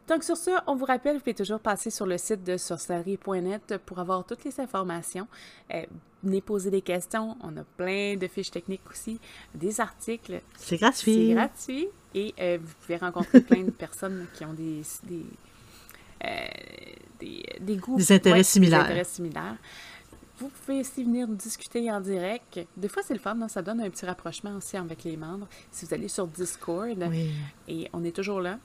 Donc 0.09 0.23
sur 0.23 0.37
ça, 0.37 0.63
on 0.67 0.75
vous 0.75 0.85
rappelle, 0.85 1.15
vous 1.15 1.21
pouvez 1.21 1.35
toujours 1.35 1.61
passer 1.61 1.89
sur 1.91 2.05
le 2.05 2.19
site 2.19 2.45
de 2.45 2.59
sorcellerie.net 2.59 3.79
pour 3.87 3.99
avoir 3.99 4.25
toutes 4.27 4.45
les 4.45 4.61
informations. 4.61 5.27
Euh, 5.73 5.83
venez 6.23 6.43
poser 6.43 6.71
des 6.71 6.83
questions. 6.83 7.37
On 7.43 7.57
a 7.57 7.65
plein 7.77 8.17
de 8.17 8.27
fiches 8.27 8.51
techniques 8.51 8.83
aussi, 8.91 9.19
des 9.55 9.81
articles. 9.81 10.43
C'est 10.57 10.69
C'est 10.69 10.77
gratuit. 10.79 11.33
gratuit 11.35 11.89
et 12.15 12.35
euh, 12.39 12.59
vous 12.63 12.75
pouvez 12.83 12.97
rencontrer 12.99 13.41
plein 13.41 13.63
de 13.63 13.71
personnes 13.71 14.27
qui 14.35 14.45
ont 14.45 14.53
des, 14.53 14.83
des, 15.05 15.23
euh, 16.25 16.29
des, 17.21 17.43
des 17.61 17.77
goûts. 17.77 17.97
Des 17.97 18.13
intérêts 18.13 18.39
ouais, 18.39 18.43
similaires. 18.45 18.81
Des 18.81 18.85
intérêts 18.91 19.05
similaires. 19.05 19.57
Vous 20.39 20.49
pouvez 20.49 20.81
aussi 20.81 21.03
venir 21.05 21.29
discuter 21.29 21.91
en 21.91 22.01
direct. 22.01 22.61
Des 22.77 22.89
fois, 22.89 23.03
c'est 23.03 23.15
le 23.15 23.21
fun, 23.21 23.41
hein, 23.41 23.49
ça 23.49 23.63
donne 23.63 23.81
un 23.81 23.89
petit 23.89 24.05
rapprochement 24.05 24.55
aussi 24.57 24.77
avec 24.77 25.05
les 25.05 25.17
membres. 25.17 25.47
Si 25.71 25.87
vous 25.87 25.95
allez 25.95 26.09
sur 26.09 26.27
Discord, 26.27 27.07
Oui, 27.09 27.31
et 27.69 27.89
on 27.93 28.05
est 28.05 28.15
toujours 28.15 28.41
là. 28.41 28.59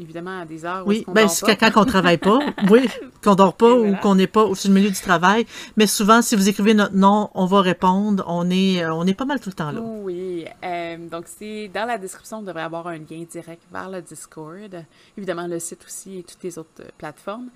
Évidemment, 0.00 0.40
à 0.40 0.44
des 0.46 0.64
heures 0.64 0.86
où 0.86 0.88
oui. 0.88 1.04
ben, 1.08 1.22
dort 1.26 1.30
c'est 1.30 1.58
pas. 1.58 1.70
quand 1.70 1.82
on 1.82 1.84
travaille 1.84 2.16
pas. 2.16 2.38
Oui, 2.70 2.88
qu'on 3.22 3.34
dort 3.34 3.54
pas 3.54 3.72
ou 3.74 3.94
qu'on 3.96 4.14
n'est 4.14 4.26
pas 4.26 4.44
au 4.44 4.54
sur 4.54 4.70
le 4.70 4.74
milieu 4.74 4.88
du 4.90 5.00
travail. 5.00 5.44
Mais 5.76 5.86
souvent, 5.86 6.22
si 6.22 6.36
vous 6.36 6.48
écrivez 6.48 6.72
notre 6.72 6.94
nom, 6.96 7.28
on 7.34 7.44
va 7.44 7.60
répondre. 7.60 8.24
On 8.26 8.48
est, 8.50 8.82
euh, 8.82 8.94
on 8.94 9.06
est 9.06 9.12
pas 9.14 9.26
mal 9.26 9.40
tout 9.40 9.50
le 9.50 9.54
temps 9.54 9.70
là. 9.72 9.80
Oui, 9.82 10.46
euh, 10.64 10.96
donc 11.08 11.24
c'est 11.26 11.68
dans 11.68 11.84
la 11.86 11.98
description, 11.98 12.40
vous 12.40 12.46
devrez 12.46 12.62
avoir 12.62 12.86
un 12.86 12.96
lien 12.96 13.24
direct 13.30 13.62
vers 13.70 13.90
le 13.90 14.00
Discord. 14.00 14.84
Évidemment, 15.18 15.46
le 15.46 15.58
site 15.58 15.84
aussi 15.86 16.18
et 16.18 16.22
toutes 16.22 16.42
les 16.42 16.58
autres 16.58 16.70
euh, 16.80 16.88
plateformes. 16.96 17.48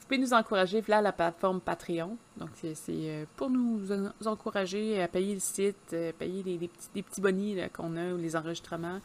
Vous 0.00 0.06
pouvez 0.16 0.26
nous 0.26 0.32
encourager 0.32 0.80
via 0.80 1.00
la 1.02 1.12
plateforme 1.12 1.60
Patreon. 1.60 2.16
Donc, 2.36 2.48
c'est 2.74 3.28
pour 3.36 3.48
nous 3.50 3.80
en- 3.92 4.28
encourager 4.30 5.00
à 5.00 5.06
payer 5.06 5.34
le 5.34 5.40
site, 5.40 5.94
payer 6.18 6.42
les, 6.42 6.58
les 6.58 6.66
petits, 6.66 6.88
les 6.96 7.02
petits 7.02 7.20
bonnies 7.20 7.56
qu'on 7.72 7.94
a 7.96 8.12
ou 8.12 8.16
les 8.16 8.34
enregistrements. 8.34 8.98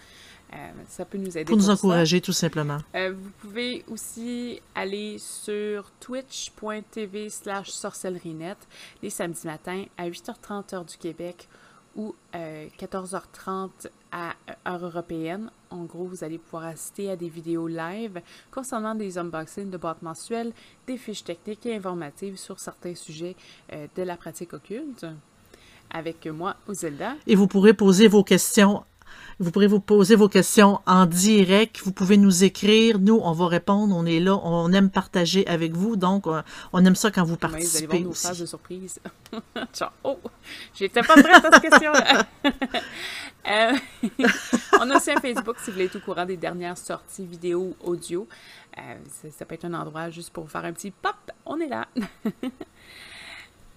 Euh, 0.54 0.72
ça 0.88 1.06
peut 1.06 1.18
nous 1.18 1.38
aider. 1.38 1.46
Pour 1.46 1.58
nous 1.58 1.70
encourager, 1.70 2.22
tout 2.22 2.34
simplement. 2.34 2.80
Euh, 2.96 3.14
vous 3.18 3.32
pouvez 3.42 3.84
aussi 3.90 4.62
aller 4.74 5.18
sur 5.18 5.92
twitch.tv 6.00 7.30
slash 7.30 7.70
sorcellerinet 7.70 8.56
les 9.02 9.10
samedis 9.10 9.46
matins 9.46 9.86
à 9.98 10.10
8h30 10.10 10.76
heure 10.76 10.86
du 10.86 10.98
Québec 10.98 11.48
ou 11.96 12.14
euh, 12.36 12.68
14h30 12.80 13.70
à 14.12 14.30
euh, 14.30 14.54
heure 14.68 14.86
européenne. 14.86 15.50
En 15.70 15.84
gros, 15.84 16.06
vous 16.06 16.24
allez 16.24 16.38
pouvoir 16.38 16.66
assister 16.66 17.10
à 17.10 17.16
des 17.16 17.30
vidéos 17.30 17.68
live 17.68 18.22
concernant 18.52 18.96
des 18.96 19.18
unboxings 19.18 19.70
de 19.70 19.78
boîtes 19.78 20.02
mensuelles, 20.02 20.52
des 20.88 20.98
fiches 20.98 21.24
techniques 21.24 21.66
et 21.66 21.76
informatives 21.76 22.38
sur 22.38 22.60
certains 22.60 22.96
sujets 22.96 23.36
euh, 23.74 23.88
de 23.96 24.04
la 24.04 24.18
pratique 24.18 24.54
occulte. 24.54 25.06
Avec 25.90 26.26
moi, 26.26 26.56
Zelda. 26.70 27.16
Et 27.28 27.36
vous 27.36 27.48
pourrez 27.48 27.74
poser 27.74 28.08
vos 28.08 28.24
questions. 28.24 28.84
Vous 29.40 29.52
pourrez 29.52 29.68
vous 29.68 29.80
poser 29.80 30.16
vos 30.16 30.30
questions 30.30 30.80
en 30.86 31.06
direct. 31.06 31.82
Vous 31.84 31.92
pouvez 31.92 32.18
nous 32.18 32.44
écrire. 32.44 33.00
Nous, 33.00 33.20
on 33.22 33.32
va 33.32 33.48
répondre. 33.48 33.96
On 33.96 34.06
est 34.06 34.20
là. 34.20 34.40
On 34.44 34.72
aime 34.72 34.90
partager 34.90 35.46
avec 35.48 35.74
vous. 35.74 35.96
Donc, 35.96 36.28
euh, 36.28 36.42
on 36.74 36.84
aime 36.86 36.96
ça 36.96 37.12
quand 37.12 37.24
vous 37.24 37.36
Ouais, 37.36 37.40
vous 37.40 37.78
allez 37.78 37.88
voir 37.88 38.00
participez 38.00 38.00
nos 38.00 38.14
phases 38.14 38.40
de 38.40 38.46
surprise. 38.46 39.00
Genre, 39.78 39.94
oh, 40.04 40.20
j'étais 40.74 41.02
pas 41.02 41.14
prête 41.14 41.46
à 41.46 41.52
cette 41.52 41.62
question-là. 41.62 42.26
Euh, 43.48 43.74
on 44.82 44.90
a 44.90 44.98
aussi 44.98 45.12
un 45.12 45.20
Facebook 45.20 45.58
si 45.60 45.66
vous 45.68 45.74
voulez 45.74 45.86
être 45.86 45.98
au 45.98 46.00
courant 46.00 46.26
des 46.26 46.36
dernières 46.36 46.80
sorties 46.80 47.28
vidéo 47.28 47.76
ou 47.80 47.92
audio. 47.92 48.28
Euh, 48.76 48.82
ça, 49.08 49.28
ça 49.30 49.46
peut 49.46 49.54
être 49.54 49.66
un 49.66 49.76
endroit 49.76 50.10
juste 50.10 50.32
pour 50.32 50.46
vous 50.46 50.50
faire 50.50 50.66
un 50.66 50.74
petit 50.74 50.90
pop. 50.90 51.14
On 51.46 51.60
est 51.60 51.68
là. 51.68 51.88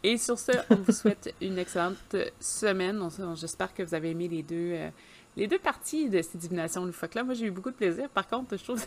Et 0.02 0.16
sur 0.16 0.38
ce, 0.38 0.52
on 0.70 0.76
vous 0.76 0.92
souhaite 0.92 1.34
une 1.40 1.58
excellente 1.58 2.16
semaine. 2.38 3.00
J'espère 3.34 3.74
que 3.74 3.82
vous 3.82 3.94
avez 3.94 4.10
aimé 4.10 4.28
les 4.28 4.42
deux, 4.42 4.72
euh, 4.74 4.90
les 5.38 5.46
deux 5.46 5.58
parties 5.58 6.10
de 6.10 6.20
ces 6.20 6.36
divinations 6.36 6.84
loufoques-là. 6.84 7.22
Moi, 7.22 7.34
j'ai 7.34 7.46
eu 7.46 7.50
beaucoup 7.52 7.70
de 7.70 7.76
plaisir. 7.76 8.08
Par 8.10 8.26
contre, 8.26 8.56
je 8.56 8.64
trouve, 8.64 8.84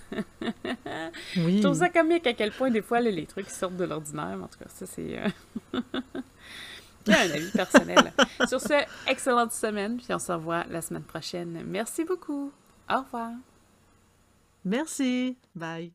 Oui. 1.38 1.58
je 1.58 1.62
trouve 1.64 1.78
ça 1.78 1.88
comique 1.90 2.28
à 2.28 2.34
quel 2.34 2.52
point, 2.52 2.70
des 2.70 2.82
fois, 2.82 3.00
là, 3.00 3.10
les 3.10 3.26
trucs 3.26 3.50
sortent 3.50 3.78
de 3.78 3.86
l'ordinaire. 3.86 4.38
En 4.44 4.48
tout 4.48 4.60
cas, 4.60 4.66
ça, 4.68 4.86
c'est... 4.86 5.18
euh, 5.18 5.28
un 7.08 7.14
avis 7.14 7.52
personnel. 7.52 8.14
Sur 8.50 8.60
ce, 8.60 8.84
excellente 9.08 9.54
semaine. 9.54 9.96
Puis 9.98 10.14
on 10.14 10.20
se 10.20 10.32
revoit 10.32 10.66
la 10.70 10.82
semaine 10.82 11.04
prochaine. 11.04 11.64
Merci 11.66 12.04
beaucoup. 12.04 12.52
Au 12.90 12.98
revoir. 13.02 13.32
Merci. 14.66 15.38
Bye. 15.56 15.94